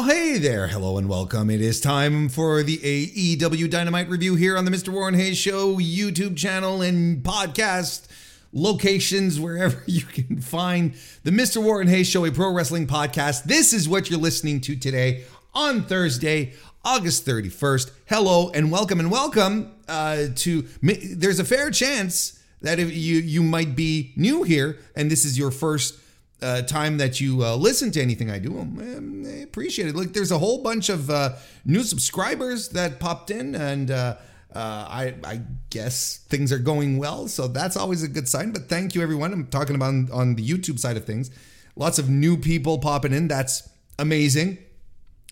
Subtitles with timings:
[0.00, 0.68] Oh, hey there.
[0.68, 1.50] Hello and welcome.
[1.50, 4.90] It is time for the AEW Dynamite review here on the Mr.
[4.90, 8.06] Warren Hayes Show YouTube channel and podcast
[8.52, 11.60] locations wherever you can find the Mr.
[11.60, 13.42] Warren Hayes Show, a pro wrestling podcast.
[13.42, 16.52] This is what you're listening to today on Thursday,
[16.84, 17.90] August 31st.
[18.06, 20.62] Hello and welcome and welcome uh, to.
[20.80, 25.36] There's a fair chance that if you you might be new here and this is
[25.36, 25.98] your first
[26.40, 28.58] uh, time that you uh, listen to anything I do.
[28.58, 29.96] Um, I appreciate it.
[29.96, 34.16] Look, there's a whole bunch of uh, new subscribers that popped in, and uh,
[34.54, 37.28] uh, I, I, guess things are going well.
[37.28, 38.52] So that's always a good sign.
[38.52, 39.32] But thank you, everyone.
[39.32, 41.30] I'm talking about on, on the YouTube side of things.
[41.76, 43.28] Lots of new people popping in.
[43.28, 43.68] That's
[43.98, 44.58] amazing.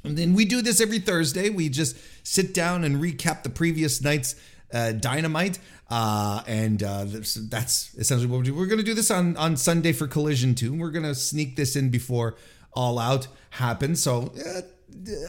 [0.04, 1.48] And then we do this every Thursday.
[1.48, 4.36] We just sit down and recap the previous night's
[4.72, 5.58] uh, Dynamite.
[5.88, 8.54] Uh, and uh, that's essentially what we do.
[8.54, 10.74] We're going to do this on, on Sunday for Collision 2.
[10.74, 12.36] We're going to sneak this in before
[12.72, 14.02] All Out happens.
[14.02, 14.62] So uh,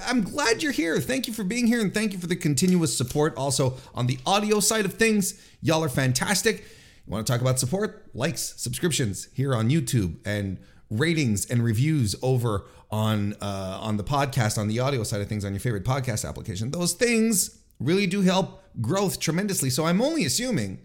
[0.05, 0.99] I'm glad you're here.
[0.99, 3.35] Thank you for being here and thank you for the continuous support.
[3.37, 6.65] Also, on the audio side of things, y'all are fantastic.
[7.05, 8.09] You want to talk about support?
[8.13, 10.57] Likes, subscriptions here on YouTube, and
[10.89, 15.45] ratings and reviews over on uh, on the podcast on the audio side of things
[15.45, 16.71] on your favorite podcast application.
[16.71, 19.69] Those things really do help growth tremendously.
[19.69, 20.79] So I'm only assuming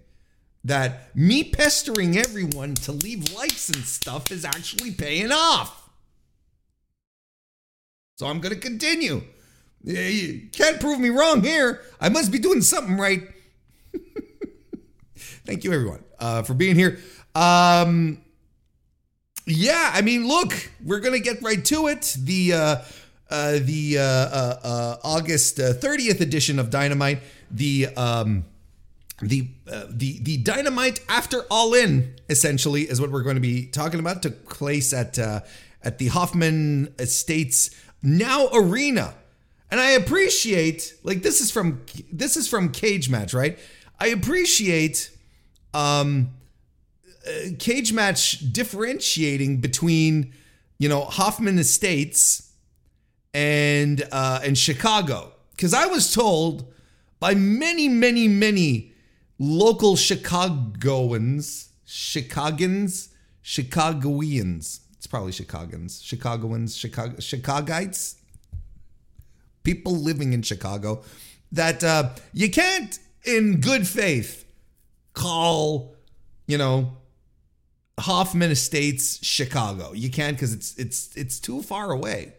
[0.64, 5.90] that me pestering everyone to leave likes and stuff is actually paying off.
[8.16, 9.22] So I'm going to continue.
[9.84, 11.80] You can't prove me wrong here.
[12.00, 13.22] I must be doing something right.
[15.16, 17.00] Thank you, everyone, uh, for being here.
[17.34, 18.22] Um,
[19.46, 20.52] yeah, I mean, look,
[20.84, 22.16] we're gonna get right to it.
[22.20, 22.76] The uh,
[23.32, 28.44] uh, the uh, uh, uh August 30th uh, edition of Dynamite, the um,
[29.22, 33.66] the uh, the the Dynamite after All In essentially is what we're going to be
[33.66, 34.22] talking about.
[34.22, 37.70] Took place at at the Hoffman Estates
[38.02, 39.14] Now Arena,
[39.70, 41.80] and I appreciate like this is from
[42.12, 43.58] this is from Cage Match, right?
[43.98, 45.10] I appreciate
[45.72, 46.34] um,
[47.58, 50.34] Cage Match differentiating between
[50.78, 52.51] you know Hoffman Estates
[53.34, 56.72] and uh, and Chicago because I was told
[57.20, 58.92] by many, many, many
[59.38, 63.10] local Chicagoans, Chicagans,
[63.42, 64.80] Chicagoans.
[64.94, 68.16] It's probably Chicagans, Chicagoans, Chicago, Chicagites,
[69.62, 71.04] people living in Chicago.
[71.52, 74.44] That uh, you can't, in good faith,
[75.12, 75.94] call,
[76.48, 76.96] you know,
[78.00, 79.92] Hoffman Estates Chicago.
[79.92, 82.32] You can't because it's it's it's too far away.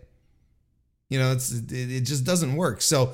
[1.13, 2.81] You know, it's it, it just doesn't work.
[2.81, 3.13] So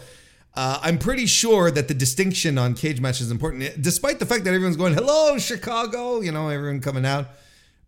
[0.55, 4.45] uh, I'm pretty sure that the distinction on cage match is important, despite the fact
[4.45, 7.27] that everyone's going, "Hello, Chicago," you know, everyone coming out.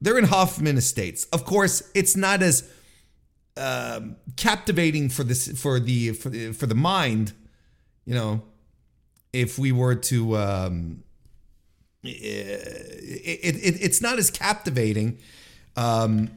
[0.02, 1.26] They're in Hoffman Estates.
[1.26, 2.70] Of course, it's not as
[3.56, 7.32] um, captivating for this for the for the for the mind.
[8.06, 8.44] You know,
[9.32, 10.38] if we were to.
[10.38, 11.04] Um,
[12.04, 15.20] it, it, it's not as captivating
[15.76, 16.32] um,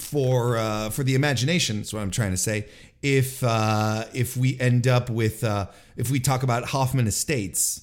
[0.00, 1.78] for uh, for the imagination.
[1.78, 2.68] That's what I'm trying to say.
[3.02, 5.66] If uh, if we end up with uh,
[5.96, 7.82] if we talk about Hoffman Estates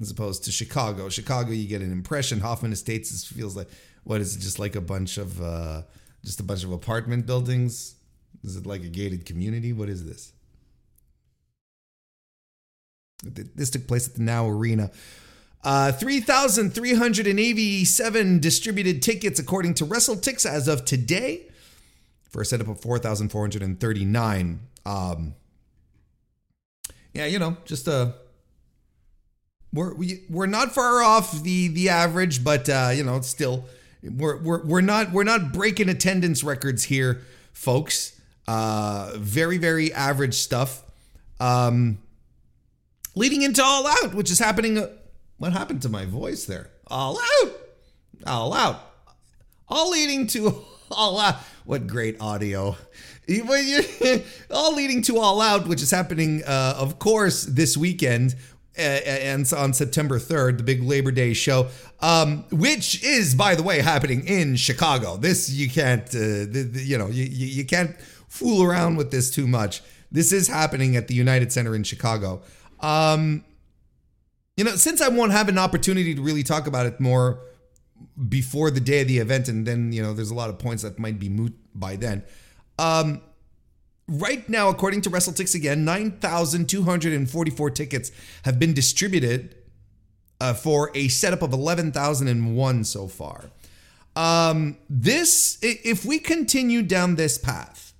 [0.00, 2.40] as opposed to Chicago, Chicago you get an impression.
[2.40, 3.68] Hoffman Estates is, feels like
[4.04, 4.40] what is it?
[4.40, 5.82] Just like a bunch of uh,
[6.24, 7.94] just a bunch of apartment buildings.
[8.44, 9.72] Is it like a gated community?
[9.72, 10.32] What is this?
[13.22, 14.90] This took place at the Now Arena.
[15.66, 21.48] Uh, 3,387 distributed tickets according to WrestleTix as of today
[22.30, 24.60] for a setup of 4,439.
[24.86, 25.34] Um,
[27.12, 28.12] yeah, you know, just uh
[29.72, 33.64] we're we, we're not far off the the average, but uh, you know, still
[34.04, 37.22] we're we're we're not we're not breaking attendance records here,
[37.52, 38.20] folks.
[38.46, 40.84] Uh, very very average stuff.
[41.40, 41.98] Um,
[43.16, 44.88] leading into All Out, which is happening
[45.38, 46.70] what happened to my voice there?
[46.86, 47.52] All out.
[48.26, 48.80] All out.
[49.68, 51.36] All leading to all out.
[51.64, 52.76] What great audio.
[54.50, 58.36] all leading to all out, which is happening, uh, of course, this weekend
[58.78, 61.68] uh, and on September 3rd, the big Labor Day show,
[62.00, 65.16] um, which is, by the way, happening in Chicago.
[65.16, 67.98] This you can't, uh, the, the, you know, you, you can't
[68.28, 69.82] fool around with this too much.
[70.12, 72.42] This is happening at the United Center in Chicago.
[72.80, 73.44] Um,
[74.56, 77.40] you know, since I won't have an opportunity to really talk about it more
[78.28, 80.82] before the day of the event, and then, you know, there's a lot of points
[80.82, 82.24] that might be moot by then.
[82.78, 83.20] Um,
[84.08, 88.10] right now, according to WrestleTix again, 9,244 tickets
[88.44, 89.56] have been distributed
[90.40, 93.50] uh, for a setup of 11,001 so far.
[94.14, 97.92] Um, this, if we continue down this path,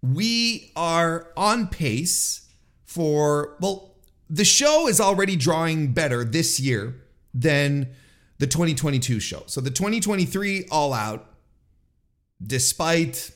[0.00, 2.48] we are on pace
[2.84, 3.87] for, well,
[4.30, 6.94] the show is already drawing better this year
[7.34, 7.88] than
[8.38, 9.42] the 2022 show.
[9.46, 11.26] So the 2023 All Out,
[12.42, 13.30] despite,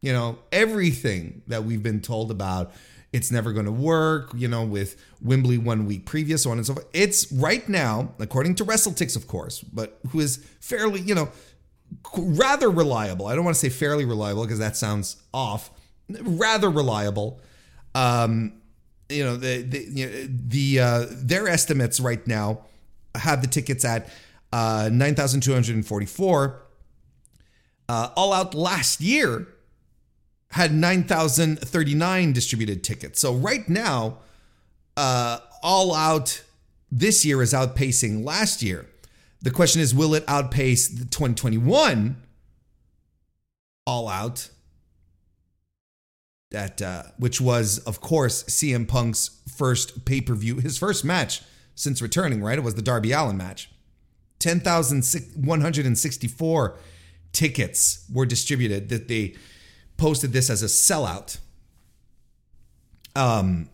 [0.00, 2.72] you know, everything that we've been told about,
[3.12, 6.66] it's never going to work, you know, with Wembley one week previous, so on and
[6.66, 6.86] so forth.
[6.92, 11.30] It's right now, according to WrestleTix, of course, but who is fairly, you know,
[12.16, 13.26] rather reliable.
[13.26, 15.70] I don't want to say fairly reliable because that sounds off.
[16.08, 17.40] Rather reliable.
[17.94, 18.55] Um,
[19.08, 22.60] you know, the the, the uh, their estimates right now
[23.14, 24.08] have the tickets at
[24.52, 26.62] uh, nine thousand two hundred and forty four.
[27.88, 29.46] Uh, all out last year
[30.50, 33.20] had 9,039 distributed tickets.
[33.20, 34.18] So right now,
[34.96, 36.42] uh, All Out
[36.90, 38.86] this year is outpacing last year.
[39.42, 42.16] The question is, will it outpace the 2021
[43.86, 44.48] All Out?
[46.56, 51.42] That uh, which was, of course, CM Punk's first pay per view, his first match
[51.74, 52.42] since returning.
[52.42, 53.68] Right, it was the Darby Allin match.
[54.38, 55.04] Ten thousand
[55.36, 56.78] one hundred and sixty-four
[57.32, 59.34] tickets were distributed that they
[59.98, 61.40] posted this as a sellout.
[63.14, 63.68] Um,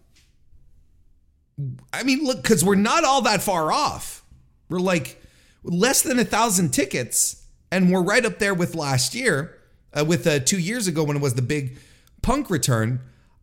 [1.92, 4.24] I mean, look, because we're not all that far off.
[4.68, 5.22] We're like
[5.62, 9.56] less than a thousand tickets, and we're right up there with last year,
[9.96, 11.78] uh, with uh, two years ago when it was the big
[12.22, 13.00] punk return.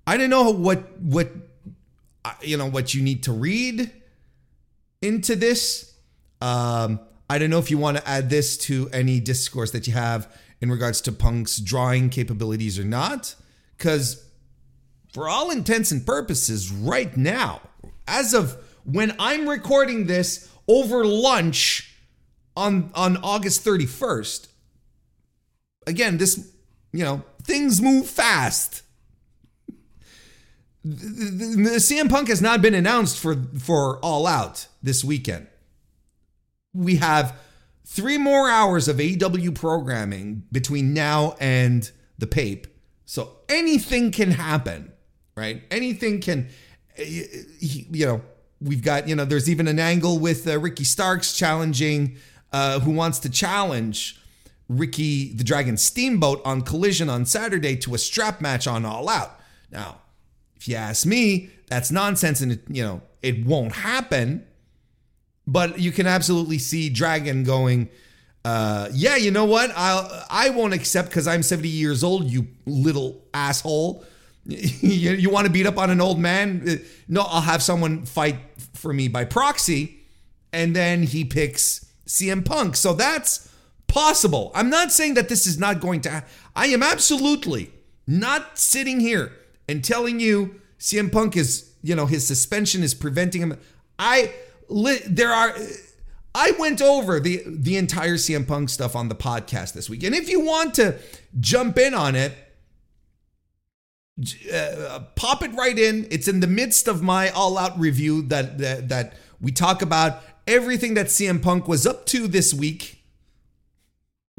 [0.08, 1.30] I don't know what what
[2.42, 3.92] you know what you need to read
[5.02, 5.94] into this.
[6.42, 7.00] Um,
[7.30, 10.34] I don't know if you want to add this to any discourse that you have
[10.62, 13.36] in regards to Punk's drawing capabilities or not.
[13.78, 14.26] Because
[15.14, 17.62] for all intents and purposes, right now,
[18.08, 21.96] as of when I'm recording this over lunch
[22.58, 24.48] on, on August 31st,
[25.88, 26.52] again, this,
[26.92, 28.84] you know, things move fast.
[30.86, 35.48] The, CM Punk has not been announced for for All Out this weekend.
[36.74, 37.38] We have
[37.86, 42.68] three more hours of AEW programming between now and the Pape.
[43.06, 44.94] So anything can happen,
[45.36, 45.64] right?
[45.72, 46.50] Anything can,
[46.98, 48.22] you know,
[48.62, 52.18] we've got, you know, there's even an angle with uh, Ricky Starks challenging,
[52.54, 54.19] uh, who wants to challenge
[54.70, 59.40] Ricky the Dragon Steamboat on Collision on Saturday to a strap match on All Out.
[59.72, 59.98] Now,
[60.56, 64.46] if you ask me, that's nonsense and, it, you know, it won't happen
[65.50, 67.90] but you can absolutely see Dragon going,
[68.46, 69.72] uh, yeah, you know what?
[69.76, 74.06] I'll I won't accept because I'm 70 years old, you little asshole.
[74.46, 76.64] you, you want to beat up on an old man?
[76.68, 76.76] Uh,
[77.08, 78.38] no, I'll have someone fight
[78.76, 80.02] for me by proxy.
[80.54, 82.76] And then he picks CM Punk.
[82.76, 83.52] So that's
[83.90, 84.52] possible.
[84.56, 86.24] I'm not saying that this is not going to
[86.56, 87.72] I am absolutely
[88.08, 89.34] not sitting here
[89.68, 93.58] and telling you CM Punk is, you know, his suspension is preventing him.
[93.98, 94.34] I
[95.08, 95.54] there are
[96.34, 100.16] I went over the the entire CM Punk stuff on the podcast this week, and
[100.16, 100.98] if you want to
[101.40, 102.34] jump in on it,
[104.54, 106.08] uh, pop it right in.
[106.12, 110.22] It's in the midst of my all out review that, that that we talk about
[110.48, 112.99] everything that CM Punk was up to this week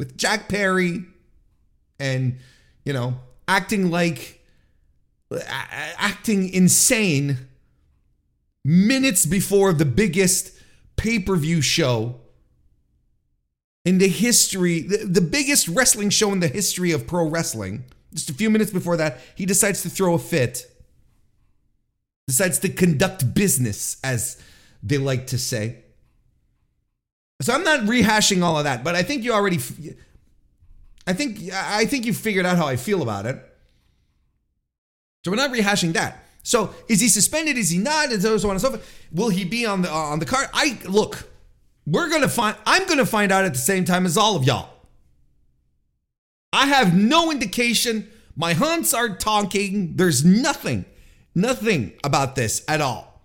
[0.01, 1.05] with Jack Perry,
[1.99, 2.39] and
[2.87, 4.43] you know acting like
[5.61, 7.37] acting insane
[8.65, 10.59] minutes before the biggest
[10.97, 12.19] pay per view show
[13.85, 17.85] in the history, the, the biggest wrestling show in the history of pro wrestling.
[18.15, 20.65] Just a few minutes before that, he decides to throw a fit,
[22.27, 24.43] decides to conduct business, as
[24.83, 25.85] they like to say.
[27.41, 29.59] So I'm not rehashing all of that, but I think you already,
[31.07, 33.37] I think I think you figured out how I feel about it.
[35.25, 36.25] So we're not rehashing that.
[36.43, 37.57] So is he suspended?
[37.57, 38.13] Is he not?
[38.13, 39.07] And so on and so forth.
[39.13, 40.49] Will he be on the uh, on the card?
[40.53, 41.29] I look.
[41.87, 42.57] We're gonna find.
[42.67, 44.71] I'm gonna find out at the same time as all of y'all.
[46.53, 48.11] I have no indication.
[48.37, 49.97] My hunts are talking.
[49.97, 50.85] There's nothing,
[51.35, 53.23] nothing about this at all.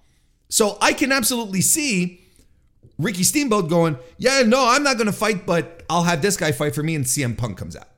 [0.49, 2.24] So I can absolutely see
[2.97, 6.51] Ricky Steamboat going, yeah, no, I'm not going to fight, but I'll have this guy
[6.51, 7.89] fight for me and CM Punk comes out.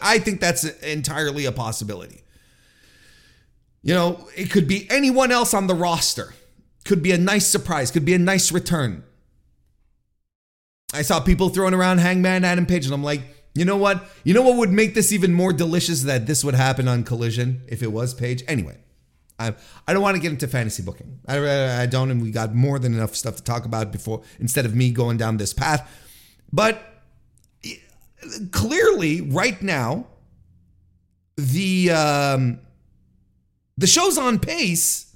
[0.00, 2.22] I think that's entirely a possibility.
[3.82, 6.34] You know, it could be anyone else on the roster.
[6.84, 9.04] Could be a nice surprise, could be a nice return.
[10.94, 13.22] I saw people throwing around Hangman Adam Page, and I'm like,
[13.54, 14.08] you know what?
[14.22, 17.62] You know what would make this even more delicious that this would happen on Collision
[17.68, 18.44] if it was Page?
[18.46, 18.76] Anyway,
[19.38, 19.54] I,
[19.86, 21.20] I don't want to get into fantasy booking.
[21.28, 24.64] I, I don't, and we got more than enough stuff to talk about before instead
[24.64, 25.90] of me going down this path.
[26.52, 26.82] But
[28.50, 30.06] clearly, right now,
[31.36, 32.60] the um,
[33.76, 35.14] the show's on pace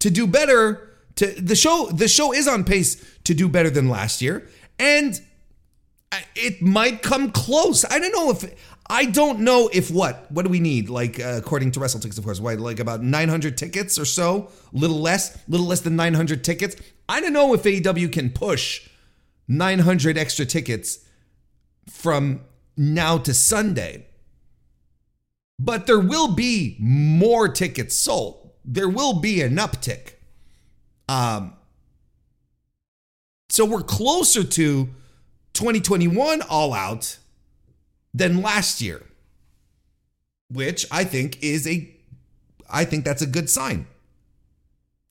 [0.00, 0.88] to do better.
[1.16, 4.48] To the show, the show is on pace to do better than last year,
[4.78, 5.20] and
[6.34, 7.84] it might come close.
[7.84, 11.34] I don't know if I don't know if what what do we need like uh,
[11.36, 15.38] according to WrestleTix, of course, what like about 900 tickets or so, A little less,
[15.48, 16.76] little less than 900 tickets.
[17.08, 18.88] I don't know if AEW can push
[19.48, 20.98] 900 extra tickets
[21.88, 22.40] from
[22.76, 24.06] now to Sunday.
[25.58, 28.50] But there will be more tickets sold.
[28.64, 30.14] There will be an uptick.
[31.08, 31.54] Um,
[33.48, 34.88] so we're closer to
[35.52, 37.18] 2021 All Out
[38.14, 39.02] than last year,
[40.50, 41.88] which I think is a,
[42.70, 43.86] I think that's a good sign.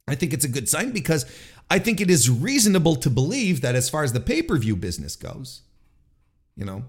[0.08, 1.26] I think it's a good sign because
[1.70, 4.76] I think it is reasonable to believe that as far as the pay per view
[4.76, 5.62] business goes,
[6.56, 6.84] you know,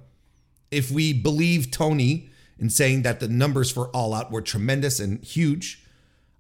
[0.71, 5.23] if we believe Tony in saying that the numbers for All Out were tremendous and
[5.23, 5.85] huge,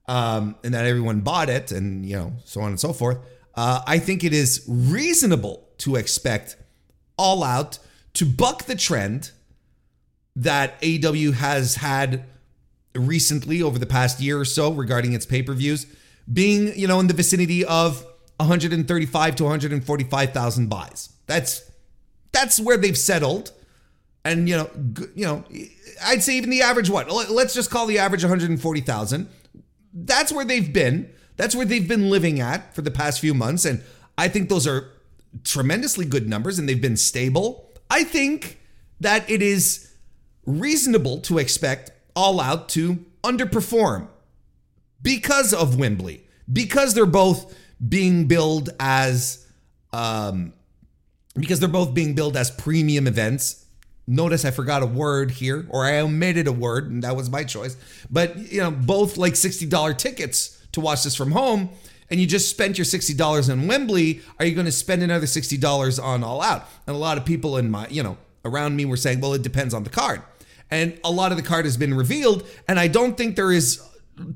[0.09, 3.19] um, and that everyone bought it, and you know, so on and so forth,
[3.55, 6.57] uh, I think it is reasonable to expect
[7.17, 7.79] All Out
[8.14, 9.31] to buck the trend
[10.37, 12.25] that AEW has had
[12.95, 15.87] recently over the past year or so regarding its pay per views,
[16.33, 18.05] being you know in the vicinity of
[18.39, 21.11] 135 to 145,000 buys.
[21.27, 21.71] That's
[22.33, 23.53] that's where they've settled.
[24.25, 24.71] And you know,
[25.15, 25.45] you know,
[26.05, 27.11] I'd say even the average what?
[27.11, 29.29] Let's just call the average 140,000.
[29.93, 31.12] That's where they've been.
[31.37, 33.83] That's where they've been living at for the past few months and
[34.17, 34.91] I think those are
[35.45, 37.71] tremendously good numbers and they've been stable.
[37.91, 38.61] I think
[39.01, 39.92] that it is
[40.47, 44.09] reasonable to expect All Out to underperform
[45.03, 47.57] because of Wembley, because they're both
[47.89, 49.47] being billed as
[49.93, 50.53] um,
[51.37, 53.65] because they're both being billed as premium events.
[54.07, 57.45] Notice I forgot a word here, or I omitted a word, and that was my
[57.45, 57.77] choice.
[58.11, 61.71] But you know, both like sixty dollar tickets to watch this from home,
[62.11, 64.21] and you just spent your sixty dollars on Wembley.
[64.39, 66.69] Are you going to spend another sixty dollars on All Out?
[66.87, 69.43] And a lot of people in my, you know, around me were saying, well, it
[69.43, 70.21] depends on the card,
[70.73, 73.83] and a lot of the card has been revealed, and I don't think there is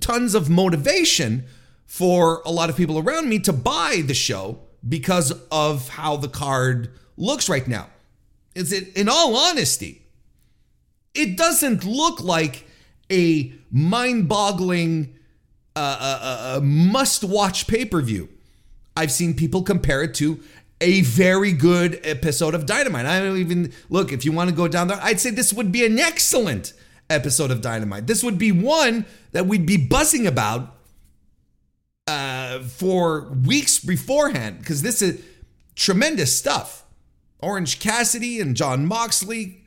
[0.00, 1.46] tons of motivation
[1.86, 6.28] for a lot of people around me to buy the show because of how the
[6.28, 7.88] card looks right now.
[8.54, 10.02] Is it, in all honesty,
[11.14, 12.66] it doesn't look like
[13.10, 15.14] a mind boggling,
[15.74, 18.28] uh, uh, uh, uh must watch pay per view.
[18.94, 20.40] I've seen people compare it to
[20.80, 23.06] a very good episode of Dynamite.
[23.06, 25.72] I don't even look, if you want to go down there, I'd say this would
[25.72, 26.72] be an excellent
[27.08, 28.06] episode of Dynamite.
[28.06, 30.74] This would be one that we'd be buzzing about
[32.06, 35.24] uh, for weeks beforehand because this is
[35.74, 36.84] tremendous stuff.
[37.40, 39.64] Orange Cassidy and Jon Moxley,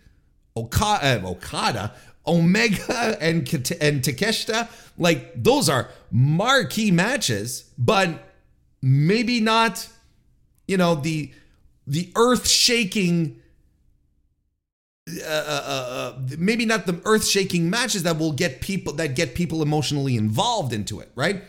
[0.55, 1.93] Okada, uh, Okada
[2.29, 3.41] Omega and
[3.81, 8.31] and Takeshita, like those are marquee matches, but
[8.81, 9.87] maybe not,
[10.69, 11.31] you know, the
[11.87, 13.41] the earth shaking.
[15.09, 19.15] Uh, uh, uh, uh, maybe not the earth shaking matches that will get people that
[19.15, 21.41] get people emotionally involved into it, right?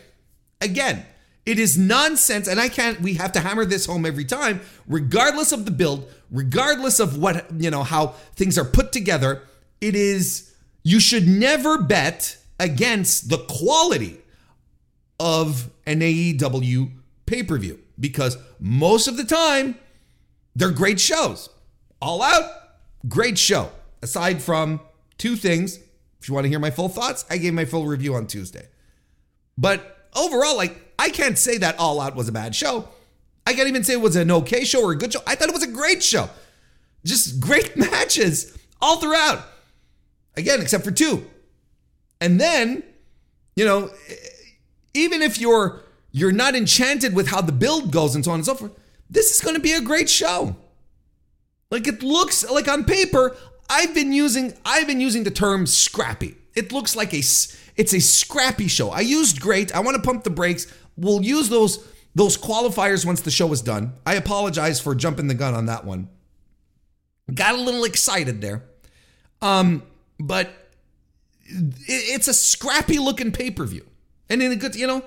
[0.61, 1.05] Again,
[1.45, 2.99] it is nonsense, and I can't.
[3.01, 7.45] We have to hammer this home every time, regardless of the build, regardless of what
[7.55, 9.43] you know how things are put together.
[9.79, 10.51] It is
[10.81, 14.17] you should never bet against the quality
[15.19, 16.89] of an AEW
[17.27, 19.77] pay per view because most of the time
[20.55, 21.49] they're great shows.
[22.01, 22.43] All out,
[23.07, 23.71] great show.
[24.01, 24.81] Aside from
[25.17, 25.77] two things,
[26.19, 28.67] if you want to hear my full thoughts, I gave my full review on Tuesday.
[29.57, 32.89] But overall, like, I can't say that All Out was a bad show.
[33.45, 35.21] I can't even say it was an okay show or a good show.
[35.25, 36.29] I thought it was a great show.
[37.05, 39.43] Just great matches all throughout.
[40.35, 41.25] Again, except for two.
[42.19, 42.83] And then,
[43.55, 43.89] you know,
[44.93, 48.45] even if you're you're not enchanted with how the build goes and so on and
[48.45, 48.71] so forth,
[49.09, 50.55] this is going to be a great show.
[51.69, 53.35] Like it looks like on paper,
[53.69, 56.35] I've been using I've been using the term scrappy.
[56.53, 58.89] It looks like a it's a scrappy show.
[58.89, 59.73] I used great.
[59.73, 60.67] I want to pump the brakes.
[60.97, 63.93] We'll use those those qualifiers once the show is done.
[64.05, 66.09] I apologize for jumping the gun on that one.
[67.33, 68.63] Got a little excited there.
[69.41, 69.83] Um,
[70.19, 70.51] but
[71.45, 73.85] it's a scrappy looking pay-per-view.
[74.29, 75.03] And in a good, you know,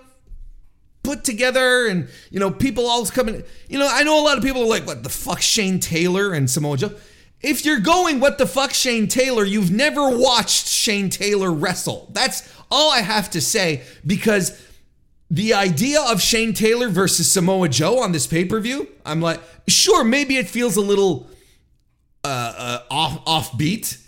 [1.04, 4.42] put together and you know, people always coming, you know, I know a lot of
[4.42, 6.92] people are like, what the fuck Shane Taylor and Samoa Joe.
[7.40, 12.08] If you're going, what the fuck, Shane Taylor, you've never watched Shane Taylor wrestle.
[12.12, 14.60] That's all I have to say because
[15.30, 19.40] the idea of Shane Taylor versus Samoa Joe on this pay per view, I'm like,
[19.68, 21.28] sure, maybe it feels a little
[22.24, 24.00] uh, uh, off offbeat.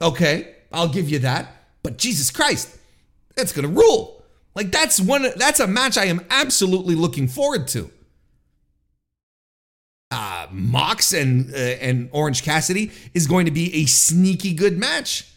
[0.00, 1.48] Okay, I'll give you that.
[1.82, 2.76] But Jesus Christ,
[3.34, 4.23] that's gonna rule.
[4.54, 5.26] Like that's one.
[5.36, 7.90] That's a match I am absolutely looking forward to.
[10.10, 15.28] Uh, Mox and uh, and Orange Cassidy is going to be a sneaky good match.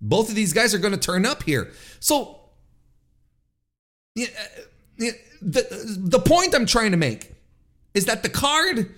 [0.00, 1.70] Both of these guys are going to turn up here.
[2.00, 2.40] So,
[4.14, 4.26] yeah,
[4.98, 5.06] uh,
[5.40, 7.32] the the point I'm trying to make
[7.94, 8.94] is that the card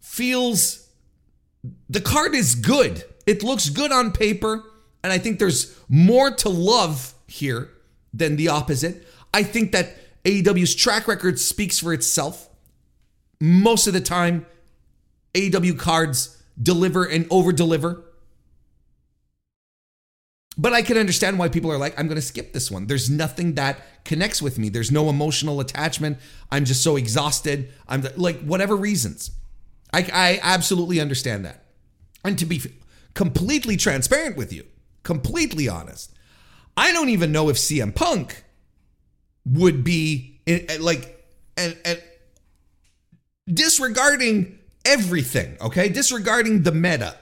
[0.00, 0.88] feels
[1.88, 3.04] the card is good.
[3.26, 4.64] It looks good on paper,
[5.04, 7.70] and I think there's more to love here
[8.12, 9.06] than the opposite.
[9.32, 12.48] I think that AEW's track record speaks for itself.
[13.40, 14.46] Most of the time,
[15.34, 18.04] AEW cards deliver and over deliver.
[20.60, 22.88] But I can understand why people are like, I'm going to skip this one.
[22.88, 24.68] There's nothing that connects with me.
[24.68, 26.18] There's no emotional attachment.
[26.50, 27.72] I'm just so exhausted.
[27.86, 29.30] I'm like, whatever reasons.
[29.92, 31.64] I, I absolutely understand that.
[32.24, 32.60] And to be
[33.14, 34.64] completely transparent with you,
[35.04, 36.12] completely honest,
[36.78, 38.44] I don't even know if CM Punk
[39.44, 41.24] would be eh, like,
[41.56, 42.00] and, and
[43.52, 45.88] disregarding everything, okay?
[45.88, 47.16] Disregarding the meta.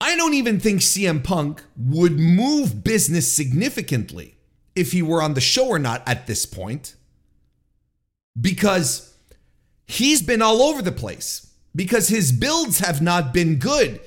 [0.00, 4.36] I don't even think CM Punk would move business significantly
[4.76, 6.94] if he were on the show or not at this point
[8.40, 9.16] because
[9.88, 13.98] he's been all over the place because his builds have not been good.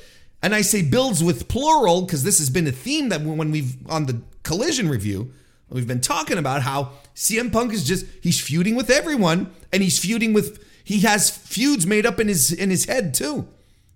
[0.42, 3.76] And I say builds with plural because this has been a theme that when we've
[3.90, 5.32] on the collision review,
[5.70, 10.00] we've been talking about how CM Punk is just he's feuding with everyone and he's
[10.00, 13.48] feuding with he has feuds made up in his in his head too.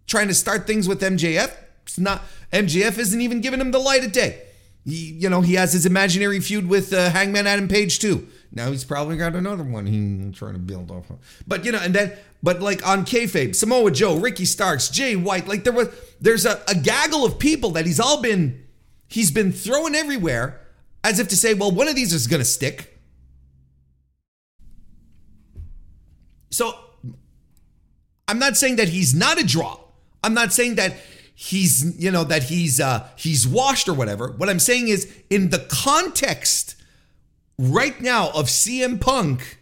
[0.06, 1.56] Trying to start things with MJF.
[1.84, 2.22] It's not
[2.52, 4.42] MJF isn't even giving him the light of day.
[4.86, 8.28] He, you know, he has his imaginary feud with uh, Hangman Adam Page too.
[8.56, 11.18] Now he's probably got another one he's trying to build off of.
[11.48, 15.48] But you know, and then but like on kayfabe, Samoa Joe, Ricky Starks, Jay White,
[15.48, 15.90] like there was
[16.22, 18.64] there's a, a gaggle of people that he's all been
[19.08, 20.62] he's been throwing everywhere
[21.04, 23.00] as if to say, well, one of these is gonna stick.
[26.52, 26.78] So
[28.28, 29.80] I'm not saying that he's not a draw.
[30.24, 30.96] I'm not saying that
[31.34, 34.32] he's you know that he's uh he's washed or whatever.
[34.32, 36.76] What I'm saying is in the context
[37.58, 39.60] right now of CM Punk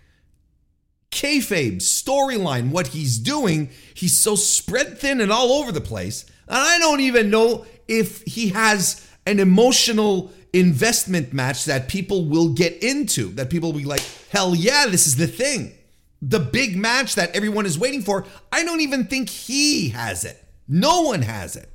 [1.12, 6.26] kayfabe storyline, what he's doing, he's so spread thin and all over the place.
[6.48, 12.54] And I don't even know if he has an emotional investment match that people will
[12.54, 15.74] get into, that people will be like, hell yeah, this is the thing.
[16.22, 18.26] The big match that everyone is waiting for.
[18.52, 20.44] I don't even think he has it.
[20.68, 21.70] No one has it.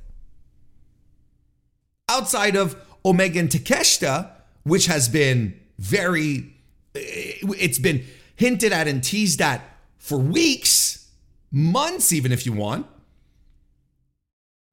[2.09, 4.31] Outside of Omega and Takeshita,
[4.63, 6.53] which has been very,
[6.93, 9.61] it's been hinted at and teased at
[9.97, 11.09] for weeks,
[11.51, 12.87] months, even if you want.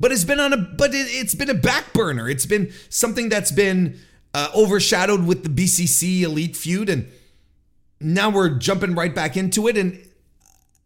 [0.01, 2.29] But it's been on a, but it, has been a back burner.
[2.29, 3.99] It's been something that's been
[4.33, 7.11] uh, overshadowed with the BCC Elite feud, and
[8.01, 9.79] now we're jumping right back into it.
[9.79, 10.07] And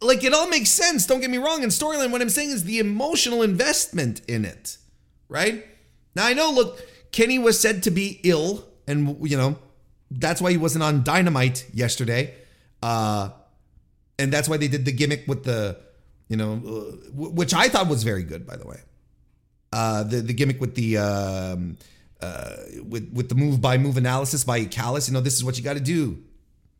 [0.00, 1.06] like it all makes sense.
[1.06, 1.62] Don't get me wrong.
[1.62, 4.76] In storyline, what I'm saying is the emotional investment in it,
[5.28, 5.66] right?
[6.14, 6.50] Now I know.
[6.50, 9.58] Look, Kenny was said to be ill, and you know
[10.10, 12.34] that's why he wasn't on Dynamite yesterday.
[12.82, 13.30] Uh,
[14.18, 15.78] and that's why they did the gimmick with the,
[16.28, 18.80] you know, uh, which I thought was very good, by the way.
[19.72, 21.76] Uh, the the gimmick with the um,
[22.20, 22.56] uh,
[22.88, 25.08] with with the move by move analysis by Callis.
[25.08, 26.22] You know, this is what you got to do,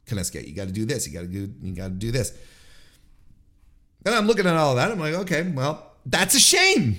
[0.06, 0.46] Kaleska.
[0.46, 1.06] You got to do this.
[1.06, 2.32] You got to do you got to do this.
[4.06, 4.90] And I'm looking at all that.
[4.90, 6.98] I'm like, okay, well, that's a shame.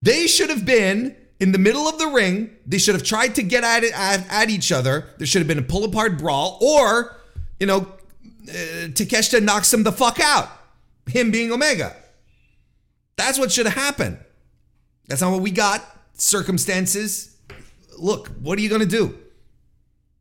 [0.00, 2.50] They should have been in the middle of the ring.
[2.66, 5.06] They should have tried to get at it at, at each other.
[5.18, 7.16] There should have been a pull apart brawl, or
[7.60, 7.80] you know,
[8.48, 10.48] uh, Takeshita knocks him the fuck out.
[11.06, 11.96] Him being Omega.
[13.16, 14.18] That's what should have happened.
[15.08, 15.82] That's not what we got.
[16.14, 17.36] Circumstances.
[17.98, 19.18] Look, what are you gonna do?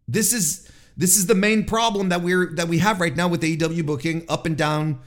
[0.08, 3.42] This is this is the main problem that we're that we have right now with
[3.42, 5.00] AEW booking up and down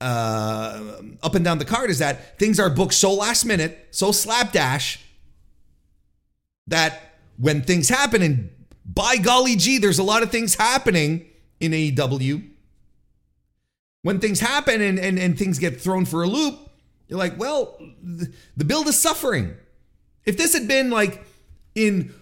[0.00, 4.12] uh up and down the card is that things are booked so last minute, so
[4.12, 5.00] slapdash
[6.66, 8.50] that when things happen, and
[8.84, 11.26] by golly gee, there's a lot of things happening
[11.60, 12.48] in AEW.
[14.02, 16.58] When things happen and, and, and things get thrown for a loop,
[17.08, 17.78] you're like, well,
[18.56, 19.54] the build is suffering.
[20.24, 21.24] If this had been like
[21.74, 22.14] in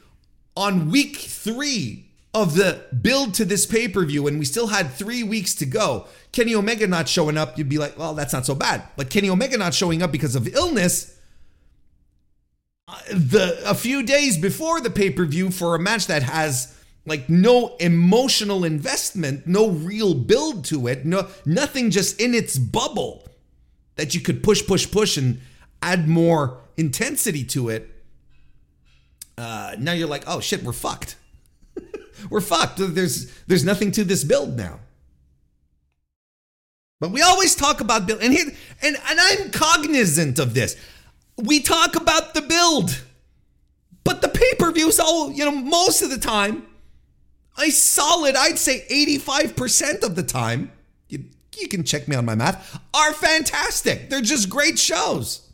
[0.57, 4.91] on week three of the build to this pay per view and we still had
[4.91, 8.45] three weeks to go, Kenny Omega not showing up, you'd be like, well, that's not
[8.45, 8.83] so bad.
[8.97, 11.19] But Kenny Omega not showing up because of illness,
[13.11, 18.65] the a few days before the pay-per-view for a match that has like no emotional
[18.65, 23.29] investment, no real build to it, no nothing just in its bubble.
[23.97, 25.41] that you could push, push, push and
[25.81, 27.89] add more intensity to it,
[29.39, 31.17] uh, now you're like, oh shit, we're fucked.
[32.31, 32.79] we're fucked.
[32.79, 34.81] There's there's nothing to this build now.
[37.01, 38.47] But we always talk about build, and here,
[38.83, 40.77] and and I'm cognizant of this.
[41.37, 43.03] We talk about the build,
[44.05, 46.67] but the pay per views, all you know, most of the time,
[47.59, 50.71] a solid, I'd say 85% of the time,
[51.09, 51.25] you,
[51.59, 54.11] you can check me on my math, are fantastic.
[54.11, 55.49] They're just great shows.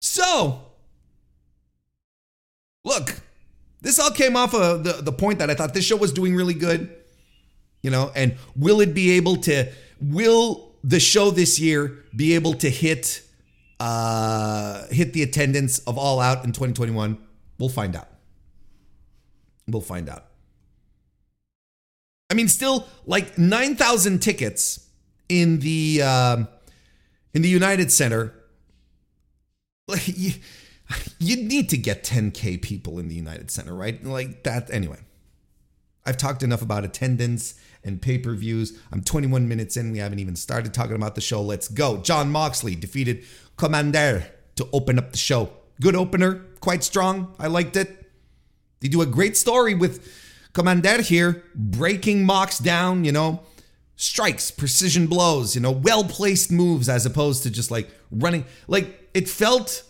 [0.00, 0.60] So,
[2.84, 3.20] look,
[3.80, 6.34] this all came off of the, the point that I thought this show was doing
[6.34, 6.94] really good.
[7.82, 12.54] You know, and will it be able to, will the show this year be able
[12.54, 13.22] to hit
[13.80, 17.18] uh hit the attendance of All Out in 2021?
[17.58, 18.08] We'll find out.
[19.66, 20.26] We'll find out.
[22.30, 24.88] I mean, still like 9,000 tickets
[25.28, 26.48] in the um,
[27.34, 28.34] in the United Center
[29.88, 30.32] like you,
[31.18, 34.02] you need to get 10k people in the United Center, right?
[34.02, 34.98] Like that anyway.
[36.04, 38.78] I've talked enough about attendance and pay-per-views.
[38.92, 39.92] I'm 21 minutes in.
[39.92, 41.42] We haven't even started talking about the show.
[41.42, 41.98] Let's go.
[41.98, 43.24] Jon Moxley defeated
[43.56, 45.50] Komander to open up the show.
[45.80, 47.34] Good opener, quite strong.
[47.38, 48.10] I liked it.
[48.80, 50.12] They do a great story with
[50.52, 53.42] Komander here, breaking Mox down, you know,
[53.96, 58.44] strikes, precision blows, you know, well placed moves as opposed to just like running.
[58.66, 59.84] Like it felt,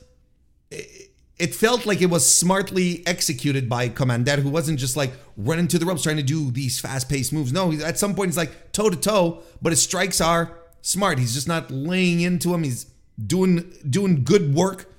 [0.70, 5.78] it felt like it was smartly executed by Komander, who wasn't just like running to
[5.78, 7.52] the ropes trying to do these fast paced moves.
[7.52, 11.18] No, at some point he's like toe to toe, but his strikes are smart.
[11.18, 12.62] He's just not laying into him.
[12.62, 12.86] He's
[13.24, 14.92] doing doing good work.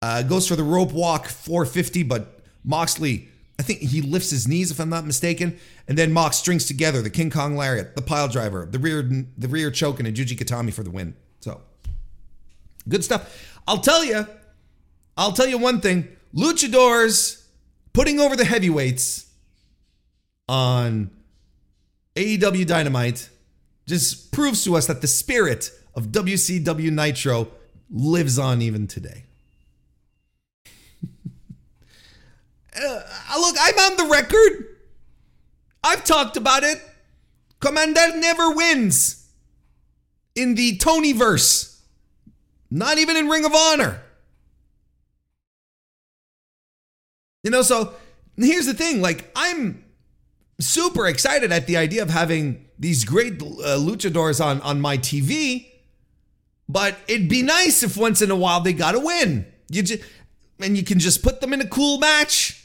[0.00, 4.70] Uh, goes for the rope walk 450, but Moxley I think he lifts his knees,
[4.70, 8.28] if I'm not mistaken, and then Mox strings together the King Kong lariat, the pile
[8.28, 11.14] driver, the rear, the rear choke, and a Juji Gatame for the win.
[11.40, 11.60] So,
[12.88, 13.60] good stuff.
[13.66, 14.26] I'll tell you,
[15.18, 17.44] I'll tell you one thing: Luchadors
[17.92, 19.26] putting over the heavyweights
[20.48, 21.10] on
[22.14, 23.28] AEW Dynamite
[23.86, 27.48] just proves to us that the spirit of WCW Nitro
[27.90, 29.24] lives on even today.
[32.80, 33.02] Uh,
[33.40, 34.76] look, I'm on the record.
[35.82, 36.80] I've talked about it.
[37.60, 39.26] Komander never wins
[40.36, 41.82] in the Tony verse.
[42.70, 44.00] Not even in Ring of Honor.
[47.48, 47.94] You know, so
[48.36, 49.82] here's the thing like, I'm
[50.60, 55.66] super excited at the idea of having these great uh, luchadors on, on my TV,
[56.68, 59.46] but it'd be nice if once in a while they got a win.
[59.70, 60.02] You just,
[60.60, 62.62] and you can just put them in a cool match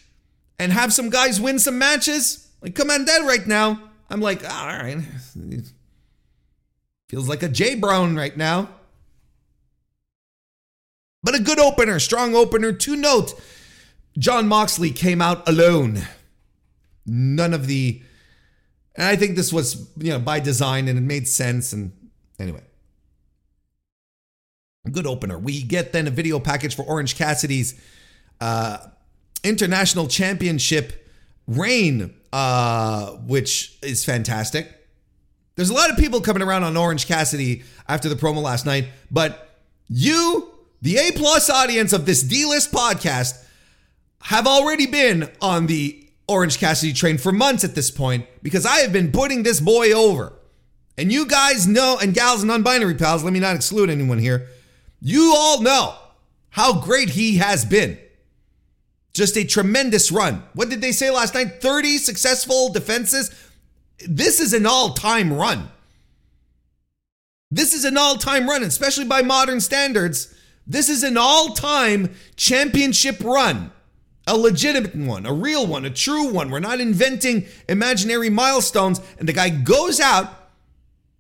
[0.60, 2.52] and have some guys win some matches.
[2.62, 3.80] Like Komander right now.
[4.10, 4.98] I'm like, all right.
[7.08, 8.68] Feels like a J Brown right now.
[11.24, 12.74] But a good opener, strong opener.
[12.74, 13.34] To note,
[14.18, 16.02] Jon Moxley came out alone.
[17.06, 18.02] None of the.
[18.96, 21.74] And I think this was, you know, by design and it made sense.
[21.74, 21.92] And
[22.40, 22.62] anyway,
[24.92, 25.40] good opener.
[25.40, 27.80] We get then a video package for Orange Cassidy's
[28.40, 28.78] uh,
[29.44, 31.10] international championship
[31.48, 34.70] reign, uh, which is fantastic.
[35.56, 38.88] There's a lot of people coming around on Orange Cassidy after the promo last night,
[39.12, 40.50] but you,
[40.82, 43.43] the A plus audience of this D list podcast,
[44.24, 48.78] have already been on the Orange Cassidy train for months at this point because I
[48.78, 50.34] have been putting this boy over.
[50.98, 54.20] And you guys know, and gals and non binary pals, let me not exclude anyone
[54.20, 54.48] here.
[55.02, 55.96] You all know
[56.50, 57.98] how great he has been.
[59.14, 60.44] Just a tremendous run.
[60.54, 61.62] What did they say last night?
[61.62, 63.32] 30 successful defenses.
[64.08, 65.70] This is an all time run.
[67.52, 70.34] This is an all time run, especially by modern standards.
[70.66, 73.72] This is an all time championship run.
[74.26, 76.50] A legitimate one, a real one, a true one.
[76.50, 79.02] We're not inventing imaginary milestones.
[79.20, 80.50] And the guy goes out,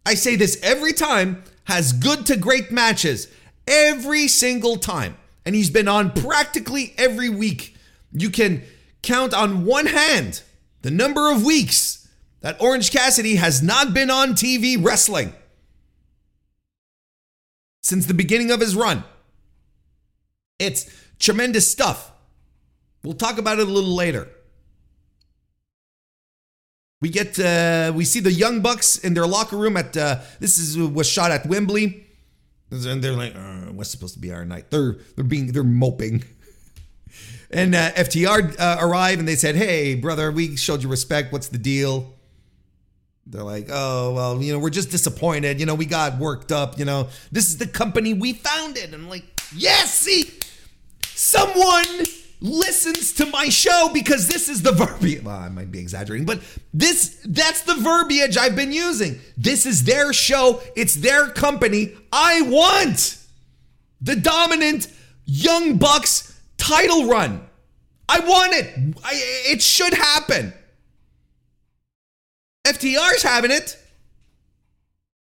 [0.05, 3.27] I say this every time, has good to great matches
[3.67, 5.17] every single time.
[5.45, 7.73] And he's been on practically every week
[8.13, 8.63] you can
[9.01, 10.41] count on one hand
[10.81, 12.07] the number of weeks
[12.41, 15.33] that Orange Cassidy has not been on TV wrestling
[17.81, 19.03] since the beginning of his run.
[20.59, 20.89] It's
[21.19, 22.11] tremendous stuff.
[23.03, 24.29] We'll talk about it a little later.
[27.01, 30.57] We get uh, we see the Young Bucks in their locker room at uh, this
[30.57, 32.07] is was shot at Wembley,
[32.71, 36.23] and they're like, uh, "What's supposed to be our night?" They're they're being they're moping.
[37.51, 41.33] and uh, FTR uh, arrive and they said, "Hey, brother, we showed you respect.
[41.33, 42.13] What's the deal?"
[43.25, 45.59] They're like, "Oh, well, you know, we're just disappointed.
[45.59, 46.79] You know, we got worked up.
[46.79, 50.31] You know, this is the company we founded." And I'm like, "Yes, see,
[51.03, 52.05] someone."
[52.43, 55.23] Listens to my show because this is the verbiage.
[55.23, 56.41] Well, I might be exaggerating, but
[56.73, 59.19] this that's the verbiage I've been using.
[59.37, 61.93] This is their show, it's their company.
[62.11, 63.17] I want
[64.01, 64.89] the dominant
[65.25, 67.47] Young Bucks title run.
[68.09, 68.95] I want it.
[69.03, 69.11] I,
[69.49, 70.53] it should happen.
[72.67, 73.77] FTR's having it,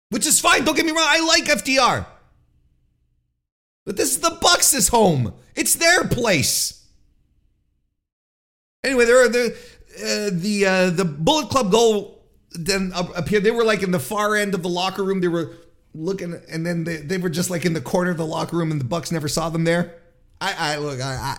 [0.10, 0.64] which is fine.
[0.64, 1.06] Don't get me wrong.
[1.06, 2.06] I like FTR.
[3.86, 5.34] But this is the Bucks' home.
[5.56, 6.83] It's their place.
[8.84, 9.58] Anyway, there are the
[9.96, 12.20] uh, the uh, the Bullet Club Gold
[12.52, 13.44] then appeared.
[13.44, 15.22] They were like in the far end of the locker room.
[15.22, 15.54] They were
[15.94, 18.72] looking, and then they, they were just like in the corner of the locker room,
[18.72, 19.96] and the Bucks never saw them there.
[20.42, 21.38] I, I look, I,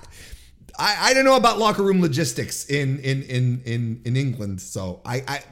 [0.79, 5.03] I, I don't know about locker room logistics in in in in in England, so
[5.05, 5.43] I, I,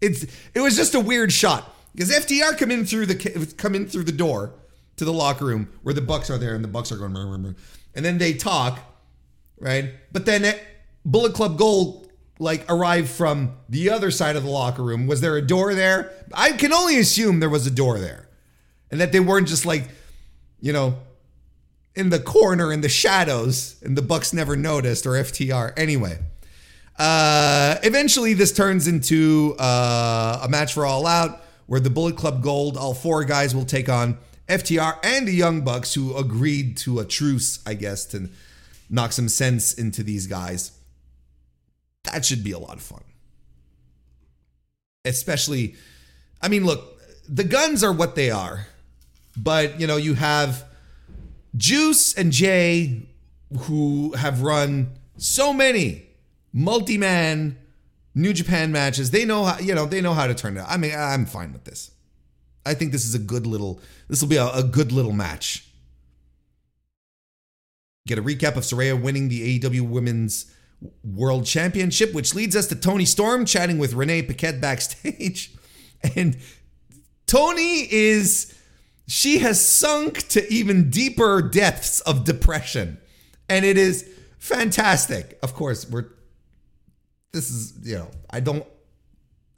[0.00, 3.88] it's it was just a weird shot because FTR come in through the come in
[3.88, 4.54] through the door
[4.96, 7.16] to the locker room where the Bucks are there, and the Bucks are going,
[7.94, 8.78] and then they talk,
[9.58, 9.90] right?
[10.12, 10.44] But then.
[10.44, 10.62] It,
[11.06, 15.06] Bullet Club Gold like arrived from the other side of the locker room?
[15.06, 16.12] Was there a door there?
[16.34, 18.28] I can only assume there was a door there.
[18.90, 19.88] And that they weren't just like,
[20.60, 20.98] you know,
[21.94, 25.72] in the corner in the shadows and the Bucks never noticed or FTR.
[25.76, 26.18] Anyway,
[26.98, 32.42] uh eventually this turns into uh, a match for All Out where the Bullet Club
[32.42, 36.98] Gold, all four guys will take on FTR and the Young Bucks who agreed to
[36.98, 38.28] a truce, I guess, to
[38.90, 40.75] knock some sense into these guys.
[42.12, 43.02] That should be a lot of fun.
[45.04, 45.76] Especially,
[46.40, 48.66] I mean, look, the guns are what they are,
[49.36, 50.64] but you know, you have
[51.56, 53.02] Juice and Jay
[53.60, 56.06] who have run so many
[56.52, 57.56] multi-man
[58.14, 59.10] New Japan matches.
[59.10, 60.70] They know how, you know, they know how to turn it out.
[60.70, 61.90] I mean, I'm fine with this.
[62.64, 65.68] I think this is a good little, this will be a, a good little match.
[68.06, 70.50] Get a recap of Saraya winning the AEW Women's
[71.02, 75.52] World Championship, which leads us to Toni Storm chatting with Renee Paquette backstage.
[76.14, 76.36] And
[77.26, 78.54] Toni is,
[79.08, 82.98] she has sunk to even deeper depths of depression.
[83.48, 84.08] And it is
[84.38, 85.38] fantastic.
[85.42, 86.04] Of course, we're,
[87.32, 88.64] this is, you know, I don't,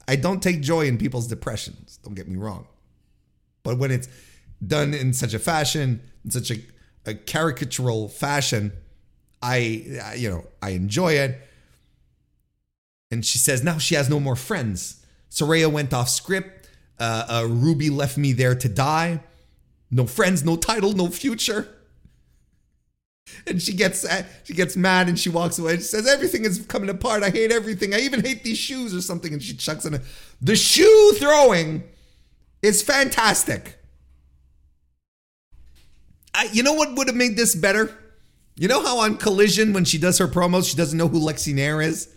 [0.07, 1.99] I don't take joy in people's depressions.
[2.03, 2.67] Don't get me wrong.
[3.61, 4.07] But when it's
[4.65, 6.55] done in such a fashion, in such a,
[7.05, 8.71] a caricatural fashion,
[9.41, 11.39] I, you know, I enjoy it.
[13.11, 15.03] And she says now she has no more friends.
[15.31, 16.69] Saraya went off script.
[16.99, 19.21] Uh, uh, Ruby left me there to die.
[19.89, 21.67] No friends, no title, no future.
[23.47, 25.77] And she gets uh, she gets mad and she walks away.
[25.77, 27.23] She says everything is coming apart.
[27.23, 27.93] I hate everything.
[27.93, 29.33] I even hate these shoes or something.
[29.33, 30.01] And she chucks in a,
[30.41, 31.83] the shoe throwing
[32.61, 33.77] is fantastic.
[36.33, 37.95] I, you know what would have made this better?
[38.59, 41.53] You know how on Collision, when she does her promos, she doesn't know who Lexy
[41.53, 42.09] Nair is?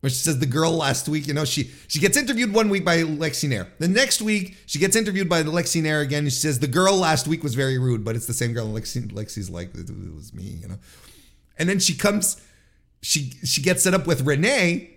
[0.00, 2.84] Where she says the girl last week, you know, she she gets interviewed one week
[2.84, 3.66] by Lexy Nair.
[3.78, 6.24] The next week, she gets interviewed by Lexy Nair again.
[6.24, 8.66] And she says the girl last week was very rude, but it's the same girl.
[8.66, 10.78] Lexy, Lexy's like, it was me, you know.
[11.58, 12.36] And then she comes,
[13.00, 14.90] she she gets set up with Renee,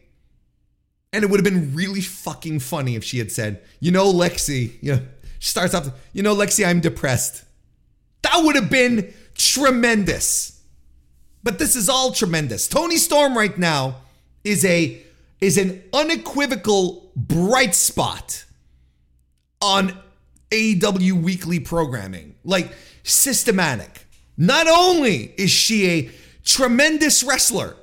[1.14, 4.74] and it would have been really fucking funny if she had said, you know, Lexy,
[4.82, 5.02] you know,
[5.40, 7.46] she starts off, you know, Lexy, I'm depressed.
[8.24, 10.62] That would have been tremendous.
[11.42, 12.68] But this is all tremendous.
[12.68, 13.96] Toni Storm right now
[14.44, 15.02] is a
[15.42, 18.44] is an unequivocal bright spot
[19.62, 19.98] on
[20.52, 22.36] AEW weekly programming.
[22.44, 22.74] Like
[23.04, 24.06] systematic.
[24.38, 26.12] Not only is she a
[26.44, 27.76] tremendous wrestler,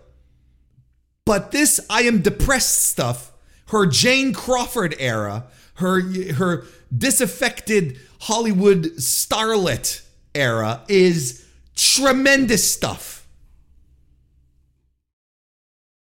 [1.25, 3.33] but this I am depressed stuff,
[3.69, 6.03] her Jane Crawford era, her
[6.35, 6.66] her
[6.97, 10.03] disaffected Hollywood starlet
[10.35, 11.46] era is
[11.77, 13.29] Tremendous stuff.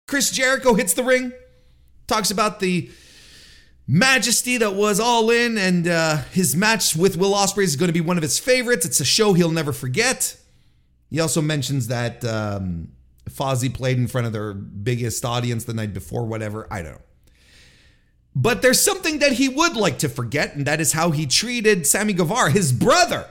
[0.07, 1.31] Chris Jericho hits the ring,
[2.07, 2.89] talks about the
[3.87, 7.93] majesty that was all in, and uh, his match with Will Ospreay is going to
[7.93, 8.85] be one of his favorites.
[8.85, 10.35] It's a show he'll never forget.
[11.09, 12.89] He also mentions that um,
[13.29, 16.67] Fozzy played in front of their biggest audience the night before, whatever.
[16.69, 17.01] I don't know.
[18.35, 21.85] But there's something that he would like to forget, and that is how he treated
[21.85, 23.27] Sammy Guevara, his brother,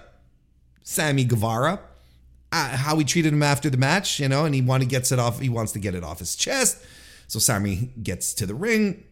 [0.83, 1.81] Sammy Guevara
[2.53, 5.13] uh, how he treated him after the match, you know, and he want to gets
[5.13, 5.41] it off.
[5.41, 6.83] He wants to get it off his chest.
[7.29, 9.05] So Sammy gets to the ring.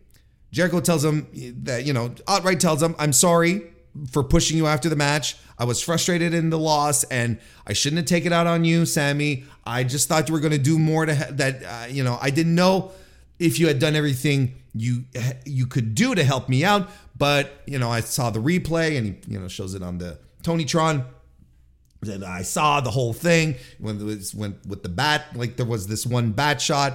[0.51, 1.29] Jericho tells him
[1.63, 3.63] that you know outright tells him, "I'm sorry
[4.11, 5.37] for pushing you after the match.
[5.59, 8.87] I was frustrated in the loss, and I shouldn't have taken it out on you,
[8.87, 9.45] Sammy.
[9.65, 11.63] I just thought you were going to do more to that.
[11.65, 12.93] Uh, you know, I didn't know
[13.39, 15.05] if you had done everything you
[15.45, 19.07] you could do to help me out, but you know, I saw the replay, and
[19.07, 21.05] he you know shows it on the Tonytron.
[22.03, 25.27] And I saw the whole thing when it was went with the bat.
[25.35, 26.95] Like there was this one bat shot,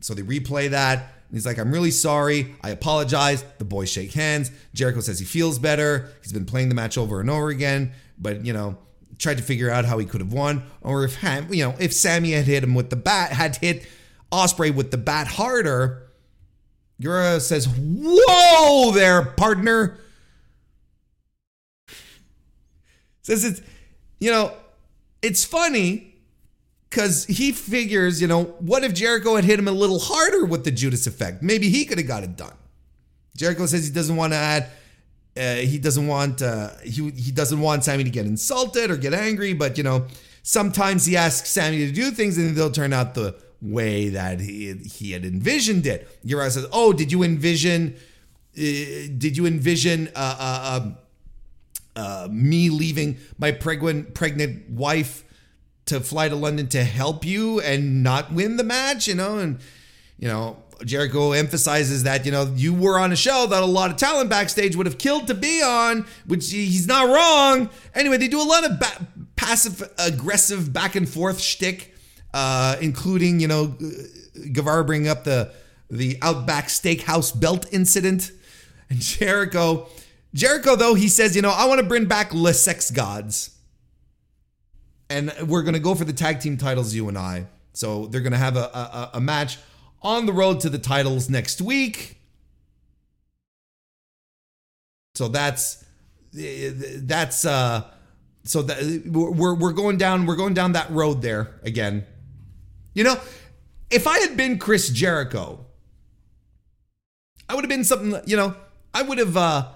[0.00, 1.12] so they replay that.
[1.30, 2.54] He's like, I'm really sorry.
[2.62, 3.44] I apologize.
[3.58, 4.50] The boys shake hands.
[4.72, 6.10] Jericho says he feels better.
[6.22, 8.78] He's been playing the match over and over again, but you know,
[9.18, 12.32] tried to figure out how he could have won, or if you know, if Sammy
[12.32, 13.86] had hit him with the bat, had hit
[14.32, 16.04] Ospreay with the bat harder.
[17.00, 19.98] Guevara says, "Whoa, there, partner."
[23.22, 23.60] Says it's,
[24.18, 24.52] you know,
[25.22, 26.14] it's funny
[26.88, 30.64] because he figures, you know, what if Jericho had hit him a little harder with
[30.64, 31.42] the Judas effect?
[31.42, 32.54] Maybe he could have got it done.
[33.36, 34.70] Jericho says he doesn't want to add.
[35.36, 39.14] Uh, he doesn't want uh, he he doesn't want Sammy to get insulted or get
[39.14, 40.06] angry, but you know
[40.42, 44.72] sometimes he asks Sammy to do things and they'll turn out the way that he
[44.74, 46.08] he had envisioned it.
[46.24, 47.94] Uriah says, "Oh, did you envision?
[48.56, 50.96] Uh, did you envision uh, uh, um,
[51.98, 55.24] uh, me leaving my pregnant pregnant wife?"
[55.86, 59.58] to fly to London to help you and not win the match, you know, and
[60.18, 63.90] you know, Jericho emphasizes that, you know, you were on a show that a lot
[63.90, 67.70] of talent backstage would have killed to be on, which he's not wrong.
[67.94, 69.06] Anyway, they do a lot of ba-
[69.36, 71.94] passive aggressive back and forth shtick,
[72.34, 73.76] uh, including, you know,
[74.52, 75.52] Guevara bringing up the
[75.90, 78.30] the Outback Steakhouse belt incident.
[78.90, 79.88] And Jericho,
[80.38, 83.58] Jericho, though, he says, you know, I want to bring back Le Sex Gods
[85.10, 87.46] and we're gonna go for the tag team titles, you and I.
[87.72, 89.58] So they're gonna have a, a, a match
[90.02, 92.16] on the road to the titles next week.
[95.14, 95.84] So that's
[96.32, 97.84] that's uh
[98.44, 102.06] so that we're we're going down we're going down that road there again.
[102.94, 103.18] You know,
[103.90, 105.64] if I had been Chris Jericho,
[107.48, 108.54] I would have been something, you know,
[108.92, 109.68] I would have uh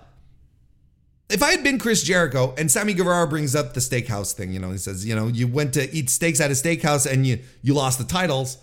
[1.33, 4.61] if I had been Chris Jericho and Sammy Guevara brings up the steakhouse thing, you
[4.61, 7.39] know, he says, you know, you went to eat steaks at a steakhouse and you
[7.63, 8.59] you lost the titles.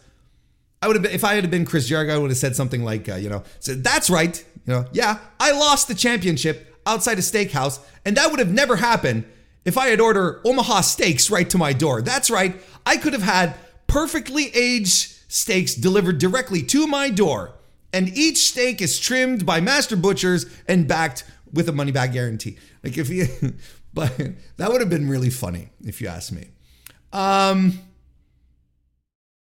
[0.82, 2.84] I would have been if I had been Chris Jericho, I would have said something
[2.84, 7.17] like, uh, you know, said that's right, you know, yeah, I lost the championship outside
[7.17, 9.25] a steakhouse, and that would have never happened
[9.65, 12.01] if I had ordered Omaha steaks right to my door.
[12.01, 12.55] That's right,
[12.86, 13.55] I could have had
[13.88, 17.51] perfectly aged steaks delivered directly to my door,
[17.91, 21.23] and each steak is trimmed by master butchers and backed
[21.54, 22.58] with a money back guarantee.
[22.84, 23.28] Like if you,
[23.94, 24.16] but
[24.58, 26.50] that would have been really funny if you ask me.
[27.12, 27.80] Um,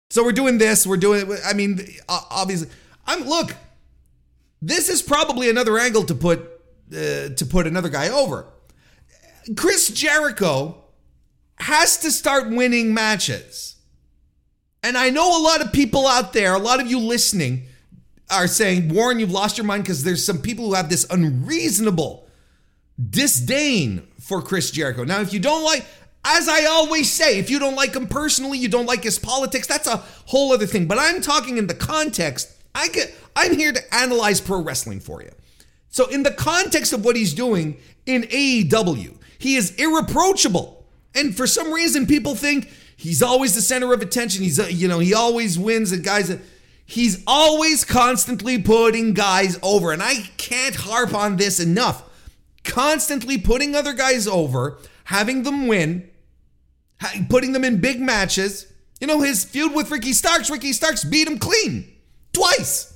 [0.10, 0.86] so we're doing this.
[0.86, 1.38] We're doing.
[1.46, 2.70] I mean, obviously,
[3.06, 3.56] I'm look.
[4.62, 6.42] This is probably another angle to put
[6.92, 8.46] uh, to put another guy over.
[9.56, 10.84] Chris Jericho
[11.56, 13.76] has to start winning matches.
[14.84, 17.68] And I know a lot of people out there, a lot of you listening,
[18.32, 22.28] are saying, Warren, you've lost your mind because there's some people who have this unreasonable
[23.10, 25.04] disdain for Chris Jericho.
[25.04, 25.86] Now, if you don't like,
[26.24, 29.68] as I always say, if you don't like him personally, you don't like his politics,
[29.68, 30.88] that's a whole other thing.
[30.88, 32.56] But I'm talking in the context.
[32.74, 35.32] I get I'm here to analyze pro wrestling for you.
[35.90, 40.86] So in the context of what he's doing in AEW, he is irreproachable.
[41.16, 44.44] And for some reason people think he's always the center of attention.
[44.44, 46.30] He's you know, he always wins and guys
[46.86, 52.04] He's always constantly putting guys over, and I can't harp on this enough.
[52.64, 56.10] Constantly putting other guys over, having them win,
[57.30, 58.72] putting them in big matches.
[59.00, 61.92] You know, his feud with Ricky Starks, Ricky Starks beat him clean
[62.34, 62.94] twice.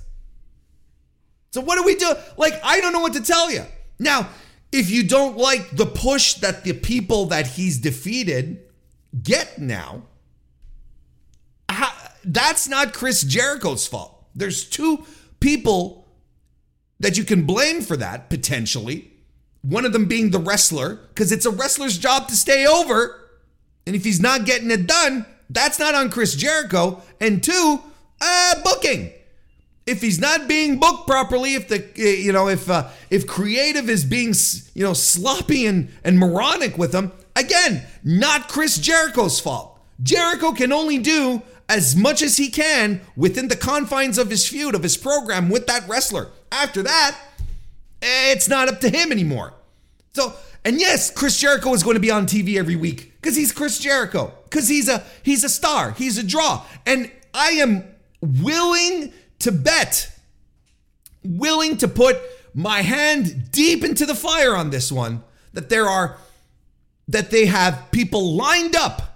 [1.51, 2.13] So, what do we do?
[2.37, 3.63] Like, I don't know what to tell you.
[3.97, 4.27] Now,
[4.71, 8.61] if you don't like the push that the people that he's defeated
[9.23, 10.03] get now,
[12.25, 14.25] that's not Chris Jericho's fault.
[14.35, 15.05] There's two
[15.39, 16.07] people
[16.99, 19.11] that you can blame for that potentially.
[19.61, 23.29] One of them being the wrestler, because it's a wrestler's job to stay over.
[23.87, 27.01] And if he's not getting it done, that's not on Chris Jericho.
[27.19, 27.79] And two,
[28.21, 29.11] uh, booking.
[29.85, 34.03] If he's not being booked properly, if the you know if uh, if creative is
[34.03, 34.33] being
[34.73, 39.79] you know sloppy and and moronic with him, again, not Chris Jericho's fault.
[40.01, 44.75] Jericho can only do as much as he can within the confines of his feud,
[44.75, 46.29] of his program with that wrestler.
[46.51, 47.17] After that,
[48.01, 49.53] eh, it's not up to him anymore.
[50.13, 53.51] So, and yes, Chris Jericho is going to be on TV every week because he's
[53.51, 57.83] Chris Jericho, because he's a he's a star, he's a draw, and I am
[58.21, 60.11] willing to bet,
[61.23, 62.17] willing to put
[62.53, 66.17] my hand deep into the fire on this one that there are
[67.07, 69.14] that they have people lined up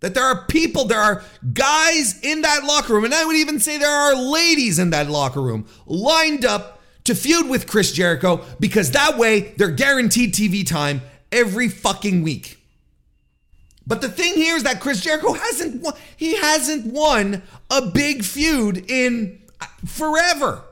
[0.00, 1.22] that there are people, there are
[1.52, 5.08] guys in that locker room, and I would even say there are ladies in that
[5.10, 10.66] locker room lined up to feud with Chris Jericho because that way they're guaranteed TV
[10.66, 11.00] time
[11.32, 12.58] every fucking week.
[13.86, 18.22] But the thing here is that Chris Jericho hasn't won, he hasn't won a big
[18.22, 20.62] feud in uh, forever.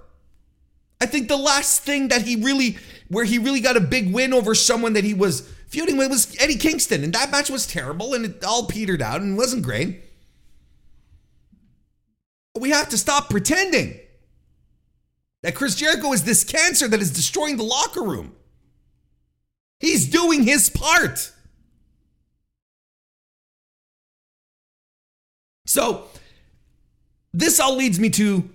[1.00, 2.76] I think the last thing that he really
[3.08, 6.34] where he really got a big win over someone that he was feuding with was
[6.40, 10.02] Eddie Kingston, and that match was terrible and it all petered out and wasn't great.
[12.58, 14.00] We have to stop pretending
[15.42, 18.34] that Chris Jericho is this cancer that is destroying the locker room.
[19.78, 21.30] He's doing his part.
[25.66, 26.04] So,
[27.34, 28.48] this all leads me to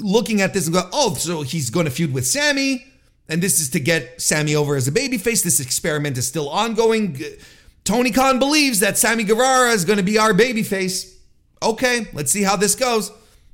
[0.00, 2.89] looking at this and go, oh, so he's going to feud with Sammy
[3.30, 5.42] and this is to get Sammy over as a babyface.
[5.42, 7.18] This experiment is still ongoing.
[7.84, 11.16] Tony Khan believes that Sammy Guevara is going to be our babyface.
[11.62, 13.12] Okay, let's see how this goes.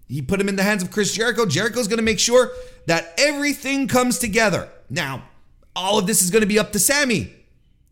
[0.09, 1.45] He put him in the hands of Chris Jericho.
[1.45, 2.53] Jericho's going to make sure
[2.87, 4.69] that everything comes together.
[4.89, 5.25] Now,
[5.75, 7.35] all of this is going to be up to Sammy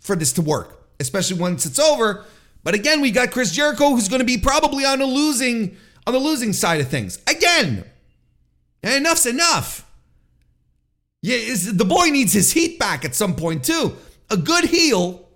[0.00, 2.24] for this to work, especially once it's over.
[2.62, 5.76] But again, we got Chris Jericho who's going to be probably on a losing
[6.06, 7.18] on the losing side of things.
[7.26, 7.84] Again.
[8.82, 9.83] And enough's enough.
[11.24, 13.96] Yeah, the boy needs his heat back at some point too.
[14.28, 15.26] A good heel,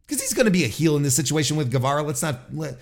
[0.00, 2.02] because he's going to be a heel in this situation with Guevara.
[2.02, 2.78] Let's not let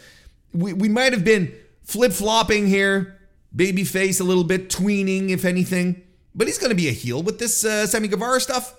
[0.54, 1.52] we we might have been
[1.82, 3.18] flip flopping here,
[3.52, 6.02] baby face a little bit, tweening if anything,
[6.32, 8.76] but he's going to be a heel with this uh, Sammy Guevara stuff.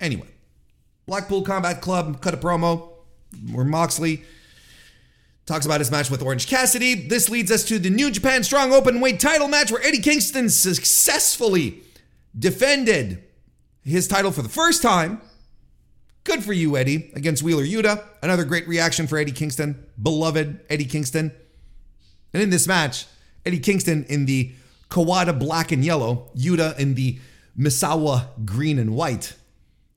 [0.00, 0.26] Anyway,
[1.06, 2.88] Blackpool Combat Club cut a promo
[3.52, 4.24] where Moxley
[5.48, 6.94] Talks about his match with Orange Cassidy.
[6.94, 10.50] This leads us to the New Japan Strong Open Weight title match where Eddie Kingston
[10.50, 11.80] successfully
[12.38, 13.24] defended
[13.82, 15.22] his title for the first time.
[16.24, 18.04] Good for you, Eddie, against Wheeler Yuta.
[18.22, 19.86] Another great reaction for Eddie Kingston.
[20.02, 21.32] Beloved Eddie Kingston.
[22.34, 23.06] And in this match,
[23.46, 24.52] Eddie Kingston in the
[24.90, 27.18] Kawada black and yellow, Yuta in the
[27.58, 29.32] Misawa green and white.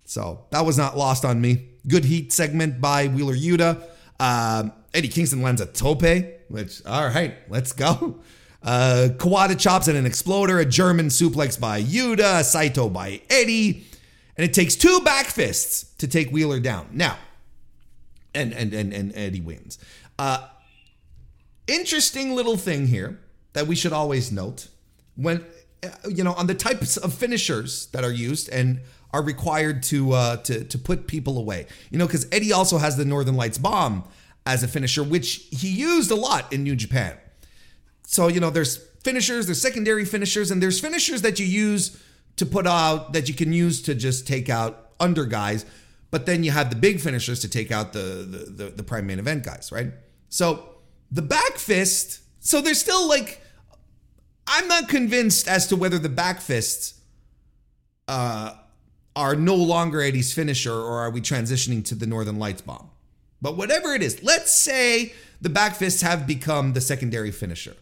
[0.06, 1.68] So that was not lost on me.
[1.86, 3.84] Good heat segment by Wheeler Yuta.
[4.18, 6.04] Um, Eddie Kingston lands a tope,
[6.50, 8.20] which, all right, let's go.
[8.64, 13.86] Uh, Kawada chops and an exploder, a German suplex by Yuta, Saito by Eddie,
[14.38, 16.88] and it takes two back fists to take Wheeler down.
[16.92, 17.18] Now,
[18.36, 19.80] and and and, and Eddie wins.
[20.20, 20.48] Uh,
[21.68, 23.20] interesting little thing here
[23.54, 24.68] that we should always note
[25.16, 25.44] when
[25.84, 28.82] uh, you know on the types of finishers that are used and
[29.12, 31.66] are required to uh, to to put people away.
[31.90, 34.04] You know, because Eddie also has the Northern Lights bomb
[34.46, 37.18] as a finisher, which he used a lot in New Japan.
[38.04, 42.02] So, you know, there's finishers, there's secondary finishers, and there's finishers that you use
[42.38, 45.66] to put out that you can use to just take out under guys.
[46.10, 49.08] But then you have the big finishers to take out the the, the, the prime
[49.08, 49.94] main event guys, right?
[50.30, 50.76] So
[51.12, 53.42] the back fist, so there's still like
[54.48, 57.00] I'm not convinced as to whether the back fists
[58.08, 58.54] uh,
[59.16, 62.91] are no longer Eddie's finisher or are we transitioning to the Northern Lights bomb.
[63.42, 67.76] But whatever it is, let's say the back fists have become the secondary finisher.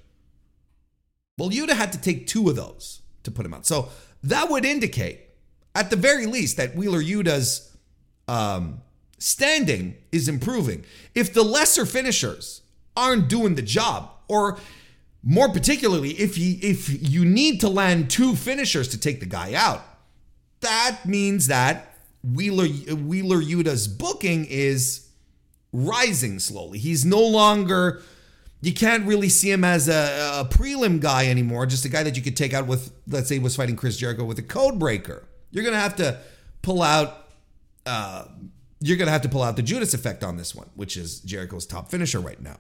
[1.38, 3.66] Well, Yuta had to take two of those to put him out.
[3.66, 3.90] So
[4.24, 5.22] that would indicate,
[5.76, 7.76] at the very least, that Wheeler Yuta's
[8.28, 8.82] um,
[9.18, 10.86] standing is improving.
[11.16, 12.62] If the lesser finishers
[12.96, 14.60] aren't doing the job, or
[15.24, 19.54] more particularly, if you if you need to land two finishers to take the guy
[19.54, 19.82] out,
[20.62, 25.09] that means that Wheeler Wheeler Yuta's booking is
[25.72, 26.80] rising slowly.
[26.80, 28.02] He's no longer
[28.62, 32.18] you can't really see him as a, a, prelim guy anymore, just a guy that
[32.18, 34.78] you could take out with, let's say, he was fighting Chris Jericho with a code
[34.78, 35.24] breaker.
[35.52, 36.20] You're gonna have to
[36.62, 37.30] pull out.
[37.86, 38.26] Uh,
[38.82, 41.66] you're gonna have to pull out the Judas effect on this one, which is Jericho's
[41.66, 42.58] top finisher right now.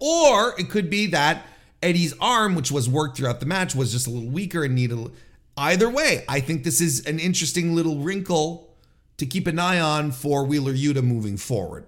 [0.00, 1.46] Or it could be that
[1.82, 5.10] Eddie's arm, which was worked throughout the match, was just a little weaker and needed.
[5.56, 8.73] Either way, I think this is an interesting little wrinkle
[9.16, 11.86] to keep an eye on for Wheeler Yuta moving forward.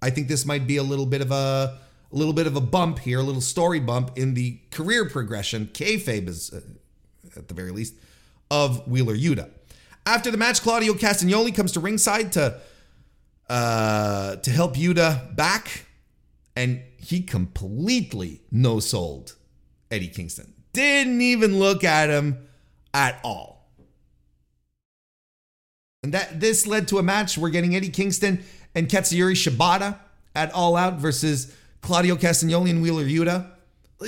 [0.00, 1.34] I think this might be a little bit of a,
[2.12, 5.66] a little bit of a bump here, a little story bump in the career progression,
[5.66, 6.60] kayfabe is uh,
[7.36, 7.94] at the very least,
[8.50, 9.50] of Wheeler Yuta.
[10.04, 12.60] After the match, Claudio Castagnoli comes to ringside to
[13.48, 15.86] uh, to help Yuta back,
[16.56, 19.36] and he completely no sold
[19.90, 20.54] Eddie Kingston.
[20.72, 22.48] Didn't even look at him
[22.94, 23.51] at all.
[26.02, 27.38] And that this led to a match.
[27.38, 28.42] We're getting Eddie Kingston
[28.74, 29.98] and Katsuyori Shibata
[30.34, 33.48] at All Out versus Claudio Castagnoli and Wheeler Yuta.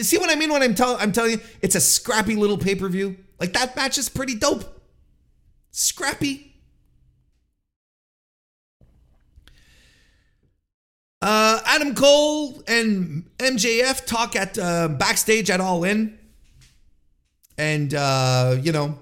[0.02, 1.40] See what I mean when I'm, I'm telling you?
[1.62, 3.16] It's a scrappy little pay per view.
[3.38, 4.64] Like that match is pretty dope.
[5.70, 6.52] Scrappy.
[11.22, 16.18] Uh, Adam Cole and MJF talk at uh, backstage at All In,
[17.56, 18.98] and uh, you know,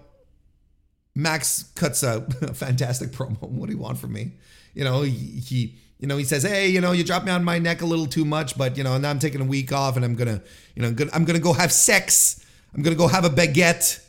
[1.15, 3.41] Max cuts a, a, fantastic promo.
[3.49, 4.33] What do you want from me?
[4.75, 7.45] You know, he, he, you know, he says, "Hey, you know, you dropped me on
[7.45, 9.97] my neck a little too much, but you know, now I'm taking a week off,
[9.97, 10.43] and I'm gonna,
[10.75, 12.45] you know, I'm gonna, I'm gonna go have sex.
[12.75, 14.05] I'm gonna go have a baguette."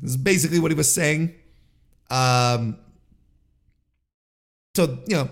[0.00, 1.34] This is basically what he was saying.
[2.10, 2.78] Um,
[4.74, 5.28] so you know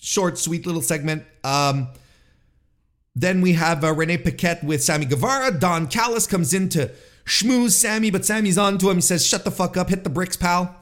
[0.00, 1.24] short, sweet little segment.
[1.44, 1.88] Um,
[3.14, 5.52] then we have uh, Renee Paquette with Sammy Guevara.
[5.52, 6.90] Don Callis comes in to
[7.30, 8.96] schmooze Sammy, but Sammy's on to him.
[8.96, 10.76] He says, Shut the fuck up, hit the bricks, pal.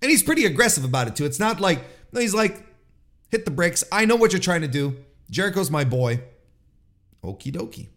[0.00, 1.24] And he's pretty aggressive about it, too.
[1.24, 1.80] It's not like,
[2.12, 2.64] no, he's like,
[3.30, 3.84] Hit the bricks.
[3.92, 4.96] I know what you're trying to do.
[5.30, 6.22] Jericho's my boy.
[7.22, 7.88] Okie dokie.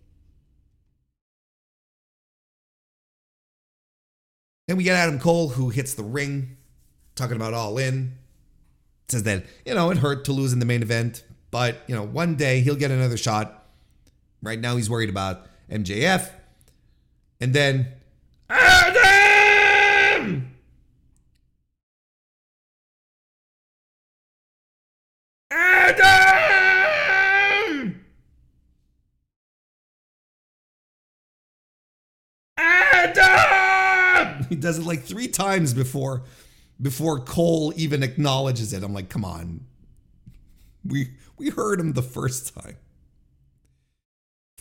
[4.67, 6.57] Then we get Adam Cole, who hits the ring,
[7.15, 8.17] talking about All In
[9.11, 12.03] says that, you know, it hurt to lose in the main event, but, you know,
[12.03, 13.65] one day he'll get another shot.
[14.41, 16.29] Right now he's worried about MJF.
[17.41, 17.87] And then
[18.47, 20.53] Adam!
[25.49, 26.85] Adam!
[32.57, 34.45] Adam!
[34.49, 36.21] He does it like three times before
[36.79, 38.83] before Cole even acknowledges it.
[38.83, 39.65] I'm like, come on.
[40.85, 42.77] We we heard him the first time.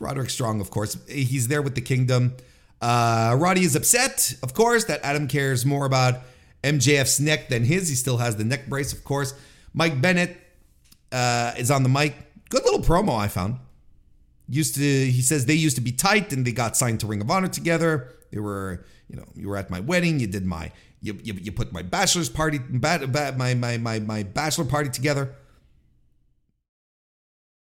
[0.01, 2.37] Roderick Strong, of course, he's there with the kingdom.
[2.81, 6.21] Uh, Roddy is upset, of course, that Adam cares more about
[6.65, 7.89] MJF's neck than his.
[7.89, 9.35] He still has the neck brace, of course.
[9.75, 10.37] Mike Bennett
[11.13, 12.15] uh, is on the mic.
[12.49, 13.59] Good little promo, I found.
[14.49, 17.21] Used to, he says they used to be tight and they got signed to Ring
[17.21, 18.13] of Honor together.
[18.33, 20.19] They were, you know, you were at my wedding.
[20.19, 20.73] You did my
[21.03, 25.35] you, you, you put my bachelor's party, my, my, my, my bachelor party together.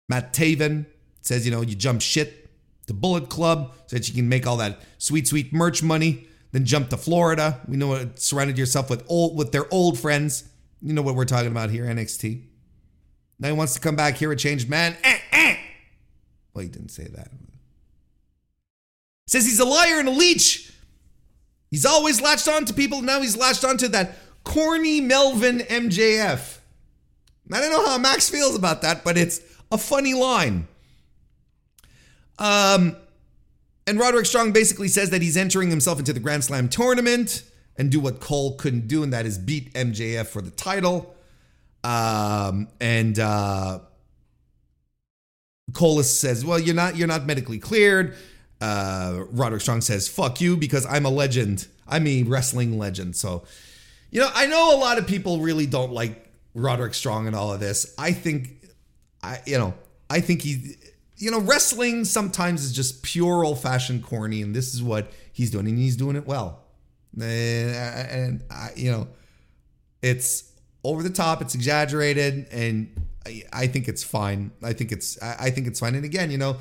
[0.08, 0.86] Matt Taven
[1.22, 2.45] says, you know, you jump shit
[2.88, 6.28] to Bullet Club so that you can make all that sweet, sweet merch money.
[6.52, 7.60] Then jump to Florida.
[7.68, 10.46] We know what surrounded yourself with old with their old friends.
[10.82, 12.44] You know what we're talking about here, NXT.
[13.40, 14.96] Now he wants to come back here a changed man.
[15.04, 15.58] Eh, eh.
[16.54, 17.30] Well, he didn't say that.
[19.28, 20.72] Says he's a liar and a leech.
[21.70, 23.02] He's always latched on to people.
[23.02, 26.60] Now he's latched on to that corny Melvin MJF.
[27.52, 30.68] I don't know how Max feels about that, but it's a funny line.
[32.40, 32.96] Um,
[33.88, 37.44] and Roderick Strong basically says that he's entering himself into the Grand Slam tournament
[37.78, 41.16] and do what Cole couldn't do, and that is beat MJF for the title.
[41.84, 43.80] Um, and uh,
[45.74, 48.16] Cole says, "Well, you're not you're not medically cleared."
[48.60, 51.68] Uh, Roderick Strong says, "Fuck you," because I'm a legend.
[51.88, 53.16] I'm a wrestling legend.
[53.16, 53.44] So,
[54.10, 57.54] you know, I know a lot of people really don't like Roderick Strong and all
[57.54, 57.94] of this.
[58.00, 58.50] I think,
[59.22, 59.76] I you know,
[60.10, 60.78] I think he,
[61.18, 65.52] you know, wrestling sometimes is just pure old fashioned corny, and this is what he's
[65.52, 66.64] doing, and he's doing it well.
[67.14, 69.08] And, and I, you know,
[70.02, 70.52] it's
[70.84, 74.52] over the top, it's exaggerated, and I, I think it's fine.
[74.62, 75.96] I think it's, I, I think it's fine.
[75.96, 76.58] And again, you know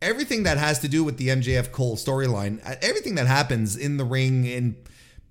[0.00, 3.96] everything that has to do with the MJF Cole storyline, uh, everything that happens in
[3.96, 4.76] the ring, in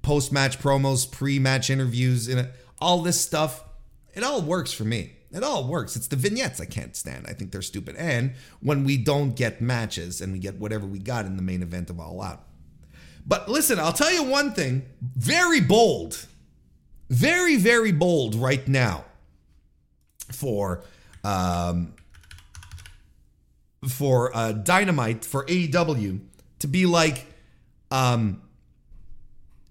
[0.01, 2.47] post match promos, pre match interviews, in
[2.80, 3.63] all this stuff,
[4.13, 5.13] it all works for me.
[5.38, 5.95] It all works.
[5.95, 7.27] It's the vignettes I can't stand.
[7.27, 7.95] I think they're stupid.
[7.95, 11.61] And when we don't get matches and we get whatever we got in the main
[11.61, 12.43] event of All Out.
[13.25, 16.25] But listen, I'll tell you one thing very bold,
[17.09, 19.05] very, very bold right now
[20.31, 20.83] for
[21.23, 21.93] um,
[23.88, 26.19] for uh, Dynamite for AEW
[26.59, 27.25] to be like,
[27.91, 28.41] um,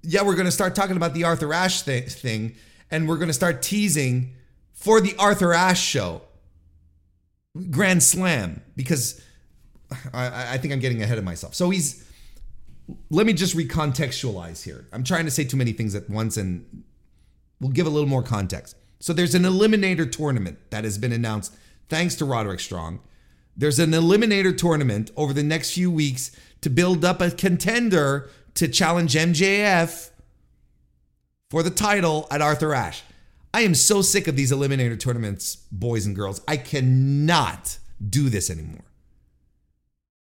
[0.03, 2.55] yeah, we're going to start talking about the Arthur Ashe th- thing,
[2.91, 4.36] and we're going to start teasing
[4.77, 6.23] for the Arthur Ashe show,
[7.71, 9.21] Grand Slam, because
[10.15, 11.55] I, I think I'm getting ahead of myself.
[11.55, 12.05] So he's.
[13.11, 14.87] Let me just recontextualize here.
[14.93, 16.85] I'm trying to say too many things at once, and
[17.61, 18.77] we'll give a little more context.
[19.01, 21.53] So there's an eliminator tournament that has been announced
[21.89, 23.01] thanks to Roderick Strong
[23.57, 28.69] there's an eliminator tournament over the next few weeks to build up a contender to
[28.69, 30.11] challenge MJF
[31.51, 33.03] for the title at Arthur Ashe.
[33.57, 36.43] I am so sick of these eliminator tournaments, boys and girls.
[36.47, 38.85] I cannot do this anymore.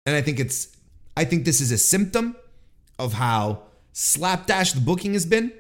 [0.05, 0.77] And I think it's
[1.17, 2.35] I think this is a symptom
[2.99, 3.63] of how
[3.93, 5.53] slapdash the booking has been.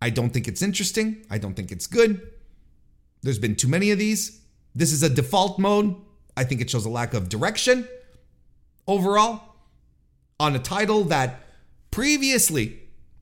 [0.00, 1.26] I don't think it's interesting.
[1.30, 2.22] I don't think it's good.
[3.20, 4.40] There's been too many of these.
[4.74, 5.94] This is a default mode.
[6.38, 7.86] I think it shows a lack of direction
[8.86, 9.42] overall
[10.40, 11.40] on a title that
[11.90, 12.78] Previously,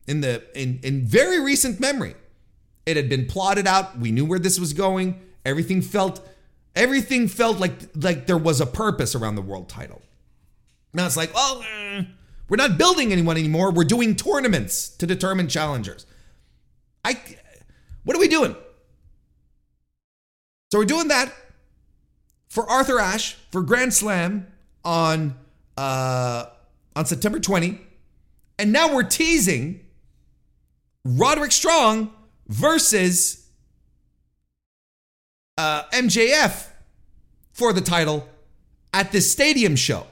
[0.06, 2.14] in the in, in very recent memory,
[2.86, 3.98] it had been plotted out.
[3.98, 5.20] We knew where this was going.
[5.44, 6.26] Everything felt
[6.74, 10.00] everything felt like like there was a purpose around the world title.
[10.94, 12.04] Now it's like, well, eh,
[12.48, 13.72] we're not building anyone anymore.
[13.72, 16.06] We're doing tournaments to determine challengers.
[17.04, 17.18] I
[18.04, 18.54] what are we doing?
[20.70, 21.32] So we're doing that
[22.48, 24.46] for Arthur Ashe for Grand Slam
[24.84, 25.36] on
[25.76, 26.46] uh
[26.94, 27.80] on September 20.
[28.58, 29.84] And now we're teasing
[31.04, 32.10] Roderick Strong
[32.48, 33.46] versus
[35.58, 36.68] uh, MJF
[37.52, 38.28] for the title
[38.92, 40.06] at the stadium show.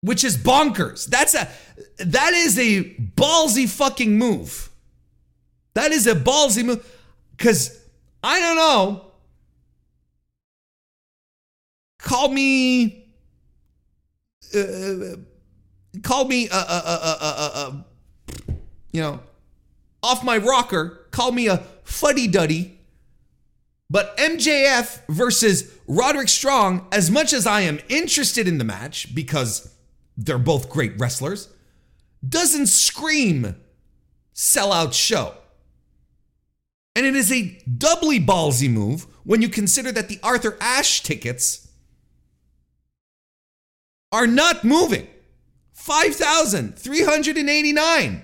[0.00, 1.06] Which is bonkers.
[1.06, 1.48] That's a
[1.98, 2.84] that is a
[3.16, 4.70] ballsy fucking move.
[5.74, 6.86] That is a ballsy move.
[7.36, 7.80] Cause
[8.22, 9.04] I don't know.
[11.98, 13.06] Call me
[14.54, 15.16] uh, uh
[16.02, 17.84] call me a, a, a, a,
[18.92, 19.20] you know,
[20.02, 22.78] off my rocker, call me a fuddy duddy.
[23.90, 29.74] But MJF versus Roderick Strong, as much as I am interested in the match because
[30.16, 31.48] they're both great wrestlers,
[32.26, 33.56] doesn't scream
[34.34, 35.34] sellout show.
[36.94, 41.68] And it is a doubly ballsy move when you consider that the Arthur Ashe tickets
[44.12, 45.06] are not moving.
[45.72, 48.22] 5,389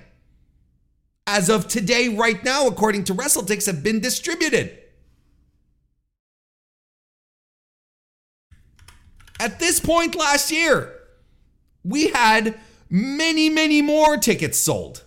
[1.27, 4.79] as of today, right now, according to WrestleTix, have been distributed.
[9.41, 10.93] At this point last year,
[11.83, 12.59] we had
[12.89, 15.03] many, many more tickets sold.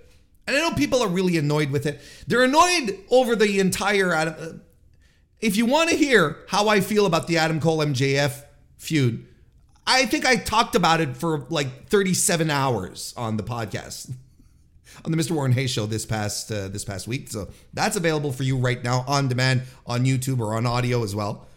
[0.47, 2.01] And I know people are really annoyed with it.
[2.27, 4.35] They're annoyed over the entire Adam.
[4.37, 4.57] Uh,
[5.39, 8.43] if you want to hear how I feel about the Adam Cole MJF
[8.77, 9.25] feud,
[9.87, 14.11] I think I talked about it for like 37 hours on the podcast
[15.05, 15.31] on the Mr.
[15.31, 17.29] Warren Hayes show this past uh, this past week.
[17.29, 21.15] So that's available for you right now on demand on YouTube or on audio as
[21.15, 21.47] well.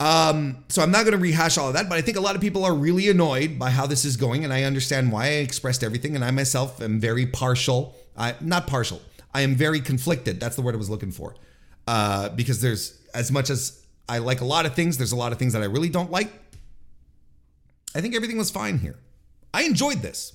[0.00, 2.34] Um, so I'm not going to rehash all of that, but I think a lot
[2.34, 5.32] of people are really annoyed by how this is going, and I understand why I
[5.42, 6.16] expressed everything.
[6.16, 7.94] And I myself am very partial.
[8.16, 9.02] I not partial.
[9.34, 10.40] I am very conflicted.
[10.40, 11.34] That's the word I was looking for.
[11.86, 15.32] Uh, because there's as much as I like a lot of things, there's a lot
[15.32, 16.32] of things that I really don't like.
[17.94, 18.96] I think everything was fine here.
[19.52, 20.34] I enjoyed this.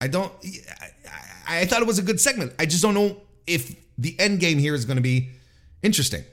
[0.00, 0.32] I don't.
[1.48, 2.54] I, I thought it was a good segment.
[2.58, 5.30] I just don't know if the end game here is going to be
[5.82, 6.24] interesting.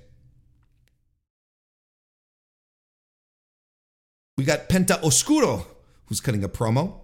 [4.37, 5.65] We got Penta Oscuro,
[6.07, 6.95] who's cutting a promo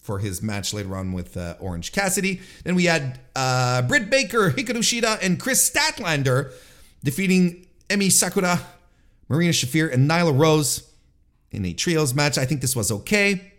[0.00, 2.40] for his match later on with uh, Orange Cassidy.
[2.64, 6.52] Then we had uh, Britt Baker, Hikaru Shida, and Kris Statlander
[7.02, 8.60] defeating Emi Sakura,
[9.28, 10.90] Marina Shafir, and Nyla Rose
[11.50, 12.38] in a trios match.
[12.38, 13.52] I think this was okay,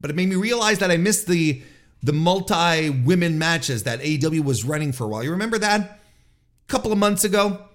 [0.00, 1.62] but it made me realize that I missed the
[2.02, 5.24] the multi women matches that AEW was running for a while.
[5.24, 5.80] You remember that?
[5.80, 7.66] A couple of months ago,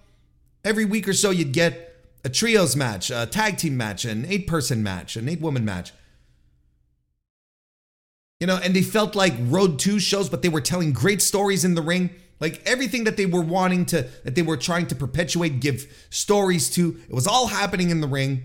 [0.63, 1.92] every week or so, you'd get
[2.23, 5.91] a trios match, a tag team match, an eight person match, an eight woman match.
[8.39, 11.63] You know, and they felt like Road 2 shows, but they were telling great stories
[11.63, 12.09] in the ring.
[12.39, 16.69] Like everything that they were wanting to, that they were trying to perpetuate, give stories
[16.71, 18.43] to, it was all happening in the ring.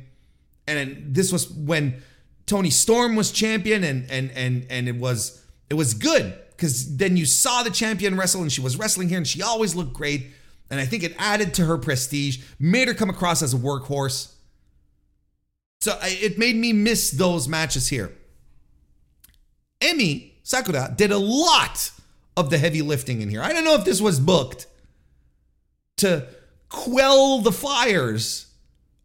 [0.68, 2.03] And this was when
[2.49, 7.16] Toni Storm was champion, and and and and it was it was good because then
[7.16, 10.29] you saw the champion wrestle, and she was wrestling here, and she always looked great.
[10.71, 14.33] And I think it added to her prestige, made her come across as a workhorse.
[15.81, 18.12] So it made me miss those matches here.
[19.81, 21.93] Emi Sakura did a lot
[22.37, 23.43] of the heavy lifting in here.
[23.43, 24.66] I don't know if this was booked
[25.99, 26.27] to
[26.69, 28.47] quell the fires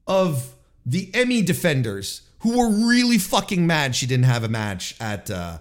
[0.07, 0.53] of
[0.85, 5.57] the Emi defenders who were really fucking mad she didn't have a match at uh,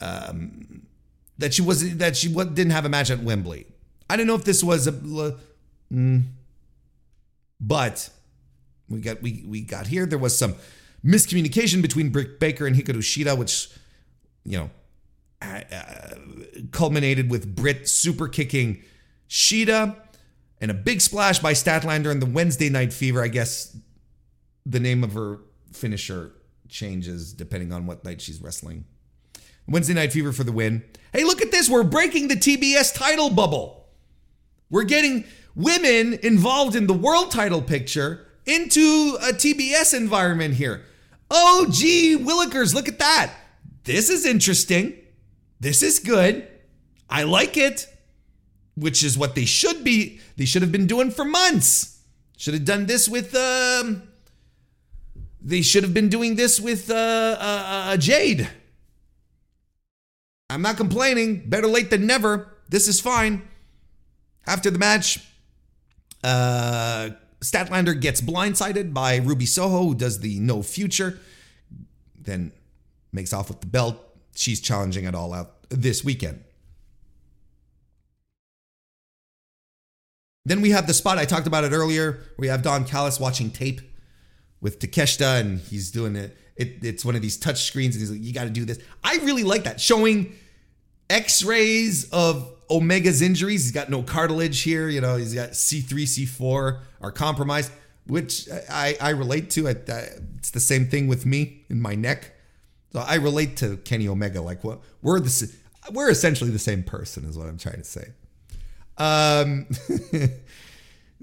[0.00, 0.86] um,
[1.38, 3.66] that she was that she didn't have a match at Wembley.
[4.10, 4.92] I don't know if this was a,
[5.92, 6.22] mm,
[7.60, 8.10] but
[8.88, 10.06] we got we we got here.
[10.06, 10.54] There was some
[11.04, 13.70] miscommunication between Britt Baker and Hikaru Shida, which
[14.44, 14.70] you know
[15.42, 16.14] uh, uh,
[16.72, 18.82] culminated with Britt super kicking
[19.28, 19.96] Shida
[20.60, 23.22] and a big splash by Statlander in the Wednesday Night Fever.
[23.22, 23.76] I guess
[24.64, 25.40] the name of her
[25.72, 26.32] finisher
[26.68, 28.84] changes depending on what night she's wrestling.
[29.66, 30.82] Wednesday Night Fever for the win.
[31.12, 31.68] Hey, look at this.
[31.68, 33.77] We're breaking the TBS title bubble.
[34.70, 40.82] We're getting women involved in the world title picture into a TBS environment here.
[41.30, 43.32] Oh, gee, Willikers, look at that.
[43.84, 44.94] This is interesting.
[45.60, 46.46] This is good.
[47.10, 47.86] I like it,
[48.76, 50.20] which is what they should be.
[50.36, 51.98] They should have been doing for months.
[52.36, 53.34] Should have done this with.
[53.34, 54.02] Um,
[55.40, 58.48] they should have been doing this with uh, uh, uh, Jade.
[60.50, 61.48] I'm not complaining.
[61.48, 62.54] Better late than never.
[62.68, 63.42] This is fine.
[64.48, 65.20] After the match,
[66.24, 71.18] uh, Statlander gets blindsided by Ruby Soho, who does the no future,
[72.18, 72.52] then
[73.12, 73.96] makes off with the belt.
[74.34, 76.42] She's challenging it all out this weekend.
[80.46, 82.20] Then we have the spot I talked about it earlier.
[82.38, 83.82] We have Don Callis watching tape
[84.62, 86.34] with Takeshita, and he's doing it.
[86.56, 88.78] it it's one of these touch screens, and he's like, "You got to do this."
[89.04, 90.34] I really like that, showing
[91.10, 93.64] X-rays of Omega's injuries.
[93.64, 94.88] He's got no cartilage here.
[94.88, 97.72] You know, he's got C3, C4 are compromised,
[98.06, 99.68] which I, I relate to.
[99.68, 102.32] I, I, it's the same thing with me in my neck.
[102.92, 104.40] So I relate to Kenny Omega.
[104.40, 105.52] Like what we're the
[105.92, 108.08] we're essentially the same person, is what I'm trying to say.
[108.96, 109.66] Um.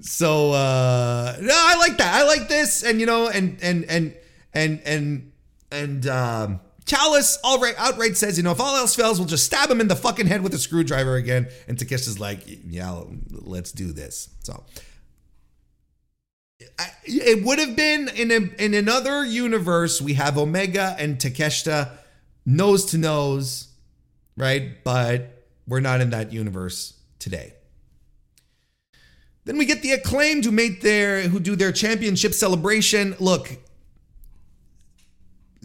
[0.02, 2.14] so uh no, I like that.
[2.14, 4.16] I like this, and you know, and and and
[4.54, 5.32] and and
[5.72, 9.70] and um Callis outright, outright says, you know, if all else fails, we'll just stab
[9.70, 11.48] him in the fucking head with a screwdriver again.
[11.68, 14.30] And Takeshita's like, yeah, let's do this.
[14.44, 14.64] So
[17.04, 20.02] it would have been in a, in another universe.
[20.02, 21.92] We have Omega and Takeshita
[22.46, 23.70] nose to nose,
[24.38, 24.84] right?
[24.84, 27.54] But we're not in that universe today.
[29.46, 33.16] Then we get the acclaimed who made their who do their championship celebration.
[33.20, 33.58] Look,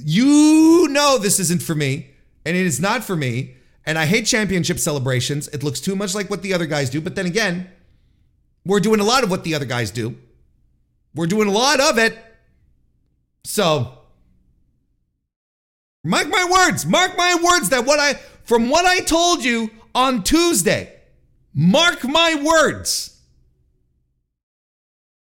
[0.05, 2.11] you know this isn't for me,
[2.44, 3.57] and it is not for me.
[3.86, 5.48] And I hate championship celebrations.
[5.48, 7.01] It looks too much like what the other guys do.
[7.01, 7.70] But then again,
[8.64, 10.16] we're doing a lot of what the other guys do.
[11.14, 12.16] We're doing a lot of it.
[13.42, 13.98] So,
[16.05, 20.22] mark my words, mark my words that what I, from what I told you on
[20.22, 20.94] Tuesday,
[21.55, 23.18] mark my words.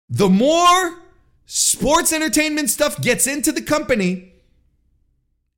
[0.08, 0.98] The more
[1.46, 4.33] sports entertainment stuff gets into the company,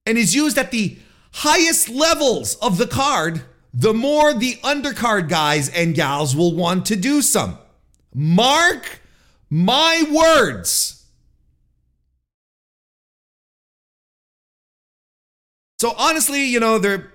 [0.07, 0.97] and is used at the
[1.33, 3.43] highest levels of the card,
[3.75, 7.59] the more the undercard guys and gals will want to do some.
[8.15, 9.01] Mark
[9.51, 11.05] my words.
[15.79, 17.13] So honestly, you know, they're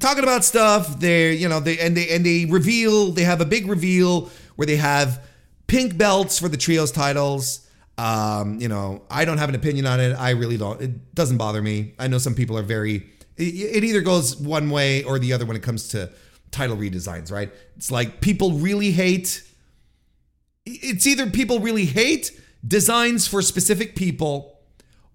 [0.00, 1.00] talking about stuff.
[1.00, 4.66] They're, you know, they and they and they reveal, they have a big reveal where
[4.66, 5.24] they have
[5.66, 7.66] pink belts for the trios titles.
[8.00, 10.14] Um, you know, I don't have an opinion on it.
[10.14, 10.80] I really don't.
[10.80, 11.92] It doesn't bother me.
[11.98, 13.06] I know some people are very.
[13.36, 16.10] It, either goes one way or the other when it comes to
[16.50, 17.52] title redesigns, right?
[17.76, 19.44] It's like people really hate.
[20.64, 24.58] It's either people really hate designs for specific people,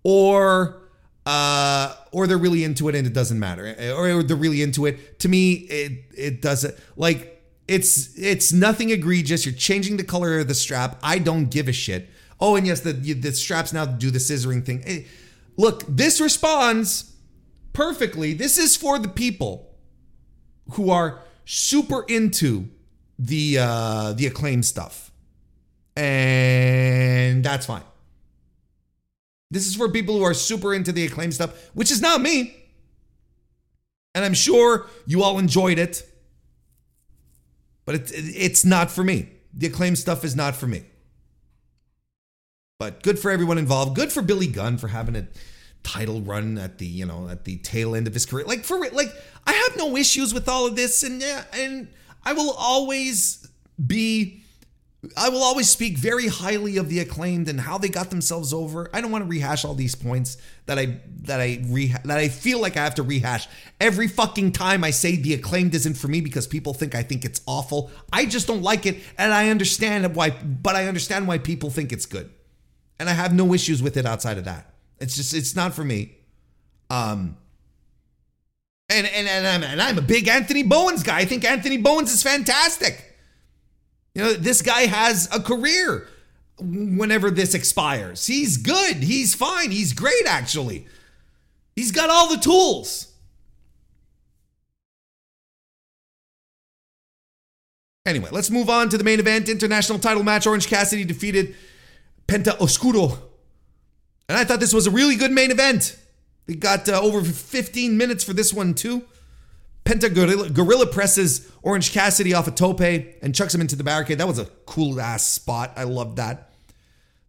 [0.04, 0.84] or
[1.26, 5.20] uh, or they're really into it and it doesn't matter, or they're really into it.
[5.22, 9.44] To me, it it doesn't like it's it's nothing egregious.
[9.44, 11.00] You're changing the color of the strap.
[11.02, 12.12] I don't give a shit.
[12.40, 14.82] Oh, and yes, the the straps now do the scissoring thing.
[14.82, 15.08] Hey,
[15.58, 17.14] look, this responds
[17.74, 18.34] perfectly.
[18.34, 19.76] This is for the people
[20.72, 22.70] who are super into
[23.18, 25.12] the uh, the acclaim stuff,
[25.96, 27.84] and that's fine.
[29.52, 32.56] This is for people who are super into the acclaim stuff, which is not me.
[34.14, 36.10] And I'm sure you all enjoyed it,
[37.86, 39.30] but it, it's not for me.
[39.54, 40.84] The acclaim stuff is not for me.
[42.78, 43.96] But good for everyone involved.
[43.96, 45.28] Good for Billy Gunn for having a
[45.84, 48.46] title run at the you know at the tail end of his career.
[48.46, 49.14] Like for like
[49.48, 51.88] I have no issues with all of this, and yeah, and
[52.26, 53.48] I will always
[53.86, 54.42] be
[55.16, 58.90] I will always speak very highly of the acclaimed and how they got themselves over.
[58.94, 62.28] I don't want to rehash all these points that I that I reha- that I
[62.28, 63.48] feel like I have to rehash
[63.80, 67.24] every fucking time I say the acclaimed isn't for me because people think I think
[67.24, 67.90] it's awful.
[68.12, 70.32] I just don't like it, and I understand why.
[70.32, 72.30] But I understand why people think it's good,
[73.00, 74.74] and I have no issues with it outside of that.
[75.00, 76.16] It's just it's not for me.
[76.90, 77.38] Um.
[78.90, 81.18] And and and I'm, and I'm a big Anthony Bowens guy.
[81.20, 83.16] I think Anthony Bowens is fantastic.
[84.14, 86.08] You know, this guy has a career
[86.60, 88.26] whenever this expires.
[88.28, 88.98] He's good.
[88.98, 89.72] He's fine.
[89.72, 90.88] He's great, actually.
[91.76, 93.12] He's got all the tools.
[98.06, 99.50] Anyway, let's move on to the main event.
[99.50, 100.46] International title match.
[100.46, 101.56] Orange Cassidy defeated
[102.28, 103.18] Penta Oscuro.
[104.28, 105.98] And I thought this was a really good main event.
[106.48, 109.04] They got uh, over 15 minutes for this one, too.
[109.84, 114.18] Penta gorilla, gorilla, presses Orange Cassidy off a tope and chucks him into the barricade.
[114.18, 115.74] That was a cool ass spot.
[115.76, 116.52] I loved that.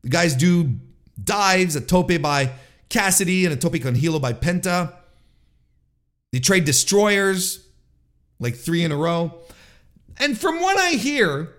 [0.03, 0.75] The guys do
[1.23, 2.53] dives, a tope by
[2.89, 4.95] Cassidy and a tope con hilo by Penta.
[6.33, 7.67] They trade destroyers,
[8.39, 9.35] like three in a row.
[10.19, 11.56] And from what I hear,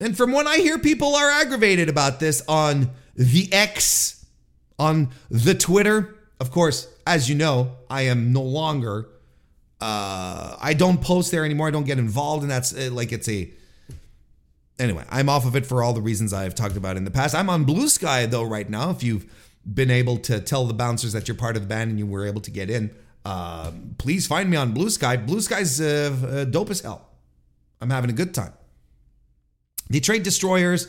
[0.00, 4.24] and from what I hear, people are aggravated about this on the X,
[4.78, 6.16] on the Twitter.
[6.38, 9.08] Of course, as you know, I am no longer
[9.80, 11.68] uh, I don't post there anymore.
[11.68, 13.50] I don't get involved, and that's uh, like it's a.
[14.78, 17.34] Anyway, I'm off of it for all the reasons I've talked about in the past.
[17.34, 18.90] I'm on Blue Sky though right now.
[18.90, 19.26] If you've
[19.66, 22.26] been able to tell the bouncers that you're part of the band and you were
[22.26, 22.90] able to get in,
[23.24, 25.16] uh, please find me on Blue Sky.
[25.16, 27.08] Blue Sky's uh, dope as hell.
[27.80, 28.52] I'm having a good time.
[29.90, 30.88] They trade destroyers.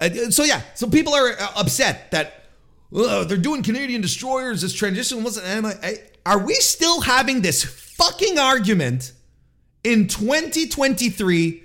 [0.00, 2.46] Uh, so yeah, so people are uh, upset that
[2.90, 4.62] they're doing Canadian destroyers.
[4.62, 5.46] This transition wasn't.
[5.46, 9.12] And I, I, are we still having this fucking argument
[9.84, 11.62] in 2023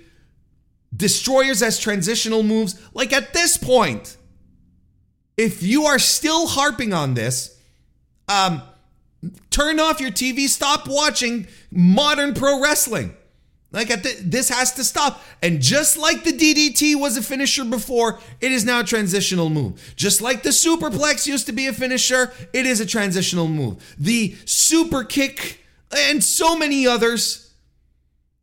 [0.96, 2.80] destroyers as transitional moves.
[2.92, 4.16] Like at this point,
[5.36, 7.58] if you are still harping on this,
[8.28, 8.62] um,
[9.50, 13.14] turn off your TV, stop watching modern pro wrestling.
[13.74, 15.20] Like at the, this has to stop.
[15.42, 19.94] And just like the DDT was a finisher before, it is now a transitional move.
[19.96, 23.94] Just like the superplex used to be a finisher, it is a transitional move.
[23.98, 27.52] The super kick and so many others.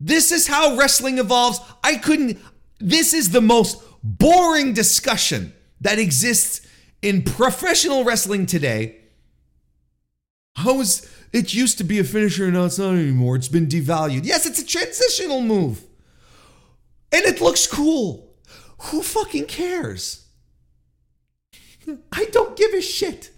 [0.01, 1.61] This is how wrestling evolves.
[1.82, 2.38] I couldn't,
[2.79, 6.67] this is the most boring discussion that exists
[7.01, 8.97] in professional wrestling today.
[10.57, 13.36] How is it used to be a finisher and now it's not anymore?
[13.36, 14.25] It's been devalued.
[14.25, 15.84] Yes, it's a transitional move.
[17.11, 18.34] And it looks cool.
[18.79, 20.25] Who fucking cares?
[22.11, 23.32] I don't give a shit.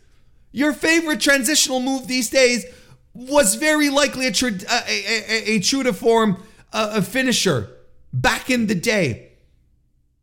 [0.51, 2.65] Your favorite transitional move these days
[3.13, 6.41] was very likely a, tra- a, a, a, true to form
[6.71, 7.69] uh, a finisher
[8.11, 9.31] back in the day.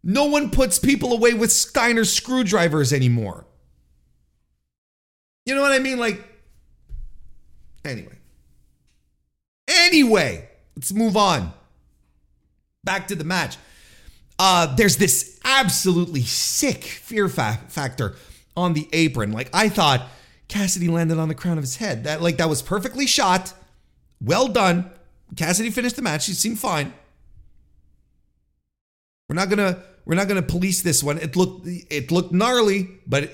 [0.02, 3.46] No one puts people away with Steiner screwdrivers anymore.
[5.44, 5.98] You know what I mean?
[5.98, 6.24] Like,
[7.84, 8.18] anyway.
[9.68, 11.52] Anyway, let's move on.
[12.84, 13.56] Back to the match.
[14.38, 18.16] Uh, there's this absolutely sick fear fa- factor
[18.56, 19.32] on the apron.
[19.32, 20.08] Like, I thought
[20.48, 22.04] Cassidy landed on the crown of his head.
[22.04, 23.54] That like that was perfectly shot.
[24.20, 24.90] Well done.
[25.36, 26.24] Cassidy finished the match.
[26.24, 26.92] She seemed fine.
[29.28, 31.18] We're not gonna we're not gonna police this one.
[31.18, 33.30] It looked it looked gnarly, but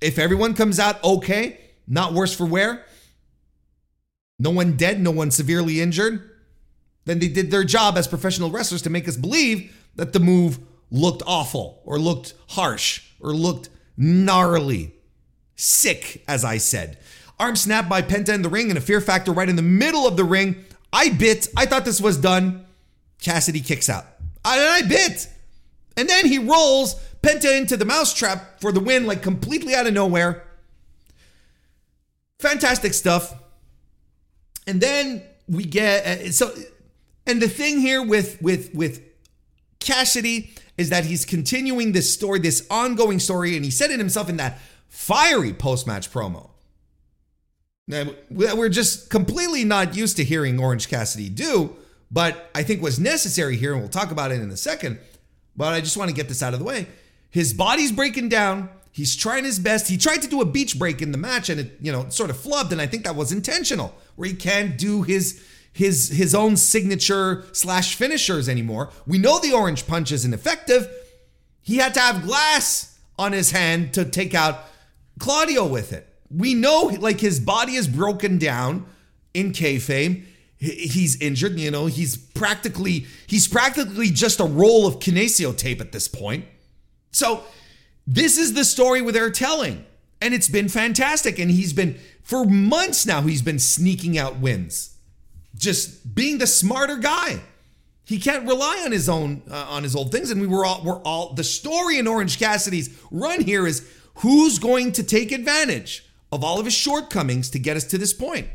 [0.00, 1.58] if everyone comes out okay,
[1.88, 2.84] not worse for wear,
[4.38, 6.30] no one dead, no one severely injured,
[7.04, 10.58] then they did their job as professional wrestlers to make us believe that the move
[10.90, 14.94] looked awful or looked harsh or looked gnarly.
[15.56, 16.98] Sick, as I said.
[17.38, 20.06] Arm snap by Penta in the ring and a fear factor right in the middle
[20.06, 20.64] of the ring.
[20.92, 21.48] I bit.
[21.56, 22.66] I thought this was done.
[23.20, 24.04] Cassidy kicks out.
[24.44, 25.28] And I bit.
[25.96, 29.94] And then he rolls Penta into the mousetrap for the win, like completely out of
[29.94, 30.44] nowhere.
[32.38, 33.34] Fantastic stuff.
[34.66, 36.54] And then we get uh, so
[37.26, 39.02] and the thing here with with with
[39.80, 44.28] Cassidy is that he's continuing this story, this ongoing story, and he said it himself
[44.28, 44.58] in that
[44.88, 46.50] fiery post match promo.
[47.88, 51.76] Now, we're just completely not used to hearing Orange Cassidy do,
[52.10, 54.98] but I think was necessary here, and we'll talk about it in a second.
[55.56, 56.86] But I just want to get this out of the way.
[57.30, 58.70] His body's breaking down.
[58.94, 59.88] He's trying his best.
[59.88, 62.28] He tried to do a beach break in the match, and it, you know, sort
[62.28, 62.72] of flubbed.
[62.72, 67.44] And I think that was intentional, where he can't do his his his own signature
[67.52, 68.90] slash finishers anymore.
[69.06, 70.90] We know the orange punch isn't effective.
[71.62, 74.64] He had to have glass on his hand to take out
[75.18, 76.06] Claudio with it.
[76.30, 78.84] We know like his body is broken down
[79.32, 80.24] in kayfabe.
[80.58, 81.58] he's injured.
[81.58, 86.44] You know, he's practically he's practically just a roll of kinesio tape at this point.
[87.10, 87.44] So
[88.06, 89.84] this is the story where they're telling,
[90.20, 91.38] and it's been fantastic.
[91.38, 93.22] And he's been for months now.
[93.22, 94.96] He's been sneaking out wins,
[95.56, 97.40] just being the smarter guy.
[98.04, 100.30] He can't rely on his own uh, on his old things.
[100.30, 104.58] And we were all we're all the story in Orange Cassidy's run here is who's
[104.58, 108.48] going to take advantage of all of his shortcomings to get us to this point.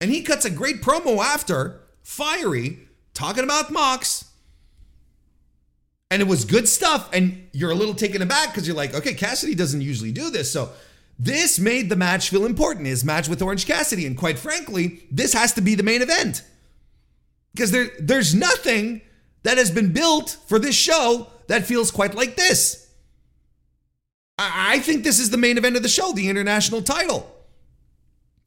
[0.00, 2.80] And he cuts a great promo after, fiery,
[3.14, 4.23] talking about Mox.
[6.14, 7.10] And it was good stuff.
[7.12, 10.48] And you're a little taken aback because you're like, okay, Cassidy doesn't usually do this.
[10.48, 10.70] So
[11.18, 14.06] this made the match feel important, his match with Orange Cassidy.
[14.06, 16.44] And quite frankly, this has to be the main event.
[17.52, 19.00] Because there, there's nothing
[19.42, 22.88] that has been built for this show that feels quite like this.
[24.38, 27.28] I, I think this is the main event of the show, the international title.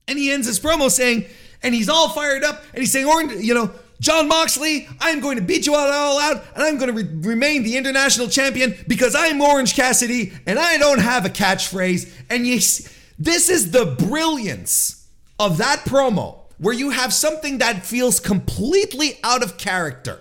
[0.08, 1.26] And he ends his promo saying,
[1.62, 5.38] and he's all fired up, and he's saying, Orange, you know, Jon Moxley, I'm going
[5.38, 8.76] to beat you all, all out, and I'm going to re- remain the international champion
[8.88, 12.12] because I'm Orange Cassidy, and I don't have a catchphrase.
[12.30, 15.08] And you, this is the brilliance
[15.40, 20.20] of that promo, where you have something that feels completely out of character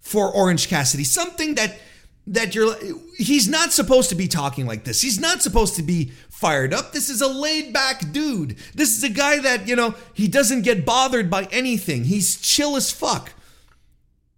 [0.00, 1.78] for Orange Cassidy, something that
[2.26, 2.76] that you're
[3.16, 5.00] he's not supposed to be talking like this.
[5.00, 6.92] He's not supposed to be fired up.
[6.92, 8.56] This is a laid back dude.
[8.74, 12.04] This is a guy that, you know, he doesn't get bothered by anything.
[12.04, 13.34] He's chill as fuck.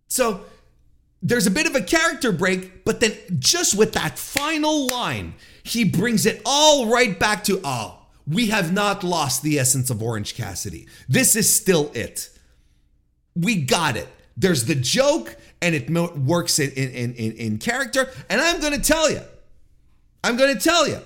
[0.08, 0.44] So
[1.22, 5.84] there's a bit of a character break, but then just with that final line, he
[5.84, 10.34] brings it all right back to, oh, we have not lost the essence of Orange
[10.34, 10.88] Cassidy.
[11.08, 12.30] This is still it.
[13.36, 14.08] We got it.
[14.36, 18.10] There's the joke, and it works in, in, in, in character.
[18.28, 19.20] And I'm going to tell you,
[20.24, 21.00] I'm going to tell you,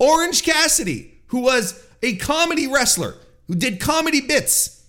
[0.00, 3.14] Orange Cassidy, who was a comedy wrestler,
[3.46, 4.84] who did comedy bits,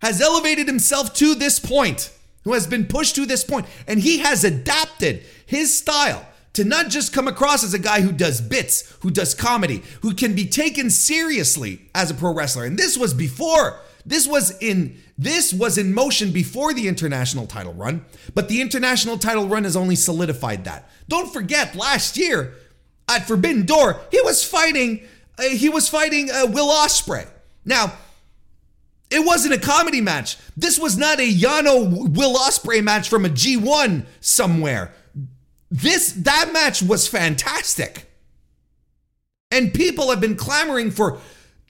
[0.00, 2.10] has elevated himself to this point,
[2.42, 6.88] who has been pushed to this point, and he has adapted his style to not
[6.88, 10.46] just come across as a guy who does bits, who does comedy, who can be
[10.46, 12.64] taken seriously as a pro wrestler.
[12.64, 17.72] And this was before this was in this was in motion before the international title
[17.74, 20.90] run, but the international title run has only solidified that.
[21.08, 22.54] Don't forget last year
[23.16, 25.02] at Forbidden Door, he was fighting
[25.38, 27.26] uh, he was fighting uh, Will Ospreay.
[27.64, 27.92] Now,
[29.10, 30.36] it wasn't a comedy match.
[30.56, 34.92] This was not a Yano Will Ospreay match from a G1 somewhere.
[35.70, 38.06] This that match was fantastic.
[39.50, 41.18] And people have been clamoring for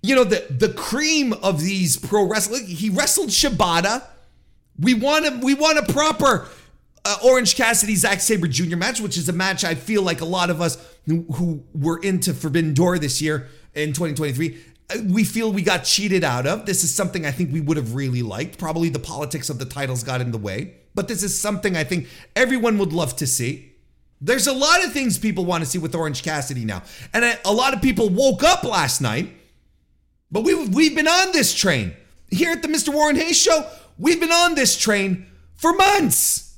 [0.03, 2.67] you know, the the cream of these pro wrestling.
[2.67, 4.03] He wrestled Shibata.
[4.79, 6.49] We want a we want a proper
[7.05, 8.77] uh, Orange Cassidy Zack Sabre Jr.
[8.77, 11.99] match, which is a match I feel like a lot of us who, who were
[11.99, 14.59] into Forbidden Door this year in 2023
[14.91, 16.67] uh, we feel we got cheated out of.
[16.67, 18.59] This is something I think we would have really liked.
[18.59, 21.85] Probably the politics of the titles got in the way, but this is something I
[21.85, 23.73] think everyone would love to see.
[24.21, 26.83] There's a lot of things people want to see with Orange Cassidy now.
[27.13, 29.33] And a lot of people woke up last night
[30.33, 31.95] but we've, we've been on this train.
[32.31, 32.93] Here at the Mr.
[32.93, 36.52] Warren Hayes Show, we've been on this train for months,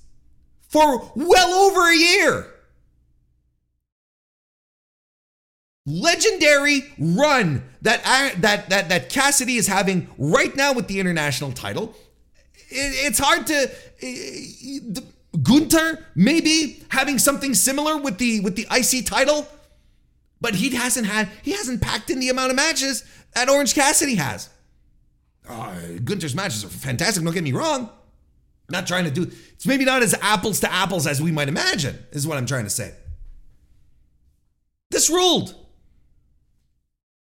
[0.75, 2.51] for well over a year.
[5.87, 8.03] Legendary run that
[8.41, 11.95] that that that Cassidy is having right now with the international title.
[12.71, 13.71] it's hard to
[14.03, 15.01] uh,
[15.41, 19.47] Gunther maybe having something similar with the with the IC title,
[20.41, 23.05] but he hasn't had he hasn't packed in the amount of matches
[23.35, 24.49] that Orange Cassidy has.
[25.49, 27.91] Uh, Gunther's matches are fantastic, don't get me wrong.
[28.69, 29.31] Not trying to do
[29.65, 32.65] it's maybe not as apples to apples as we might imagine, is what I'm trying
[32.65, 32.93] to say.
[34.91, 35.55] This ruled.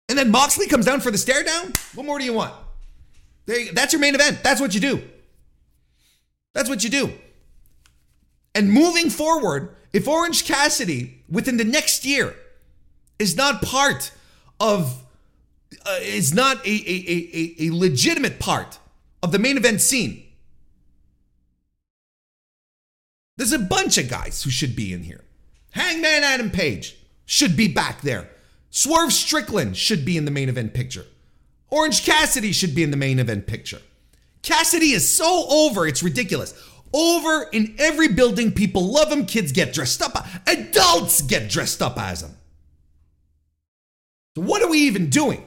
[0.08, 1.72] And then Moxley comes down for the stare down.
[1.94, 2.52] What more do you want?
[3.46, 4.40] You, that's your main event.
[4.42, 5.02] That's what you do.
[6.54, 7.12] That's what you do.
[8.54, 12.34] And moving forward, if Orange Cassidy within the next year
[13.18, 14.10] is not part
[14.58, 15.04] of
[15.86, 18.78] uh, is not a, a, a, a legitimate part
[19.22, 20.23] of the main event scene.
[23.36, 25.24] There's a bunch of guys who should be in here.
[25.70, 28.28] Hangman Adam Page should be back there.
[28.70, 31.06] Swerve Strickland should be in the main event picture.
[31.70, 33.80] Orange Cassidy should be in the main event picture.
[34.42, 36.54] Cassidy is so over, it's ridiculous.
[36.92, 41.98] Over in every building, people love him, kids get dressed up, adults get dressed up
[41.98, 42.36] as him.
[44.36, 45.44] So, what are we even doing?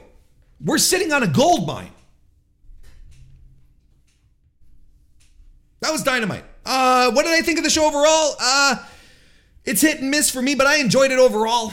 [0.60, 1.92] We're sitting on a gold mine.
[5.80, 6.44] That was dynamite.
[6.68, 8.34] Uh, what did I think of the show overall?
[8.38, 8.76] Uh,
[9.64, 11.72] it's hit and miss for me, but I enjoyed it overall.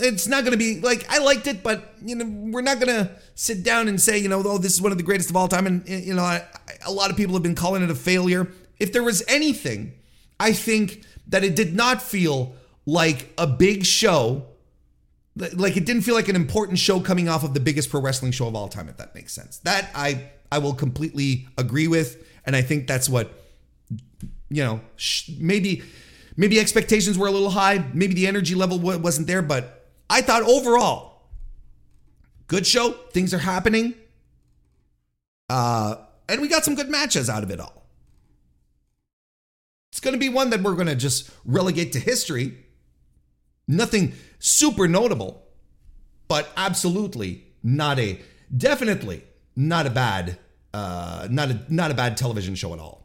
[0.00, 2.88] it's not going to be like I liked it, but you know we're not going
[2.88, 5.36] to sit down and say you know oh this is one of the greatest of
[5.36, 6.44] all time, and you know I,
[6.84, 8.50] a lot of people have been calling it a failure.
[8.80, 9.94] If there was anything,
[10.40, 12.54] I think that it did not feel
[12.86, 14.46] like a big show,
[15.36, 18.32] like it didn't feel like an important show coming off of the biggest pro wrestling
[18.32, 18.88] show of all time.
[18.88, 23.08] If that makes sense, that I I will completely agree with, and I think that's
[23.08, 23.43] what
[24.54, 24.80] you know
[25.38, 25.82] maybe
[26.36, 30.42] maybe expectations were a little high, maybe the energy level wasn't there, but I thought
[30.42, 31.28] overall,
[32.46, 32.92] good show.
[33.10, 33.94] Things are happening.
[35.50, 35.96] Uh,
[36.28, 37.86] and we got some good matches out of it all.
[39.90, 42.56] It's going to be one that we're going to just relegate to history.
[43.66, 45.46] Nothing super notable,
[46.28, 48.20] but absolutely not a,
[48.56, 49.24] definitely
[49.56, 50.38] not a bad,
[50.72, 53.03] uh, not a, not a bad television show at all.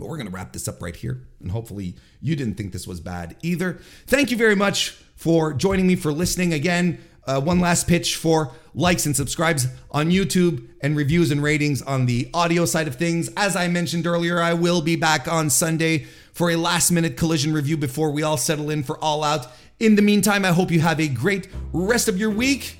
[0.00, 1.22] But we're going to wrap this up right here.
[1.40, 3.78] And hopefully you didn't think this was bad either.
[4.06, 6.52] Thank you very much for joining me, for listening.
[6.52, 11.82] Again, uh, one last pitch for likes and subscribes on YouTube and reviews and ratings
[11.82, 13.30] on the audio side of things.
[13.36, 17.52] As I mentioned earlier, I will be back on Sunday for a last minute collision
[17.52, 19.46] review before we all settle in for All Out.
[19.78, 22.76] In the meantime, I hope you have a great rest of your week,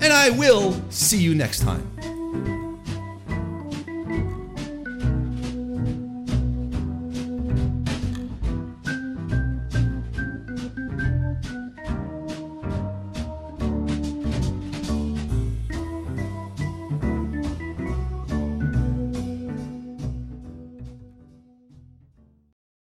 [0.00, 2.63] and I will see you next time.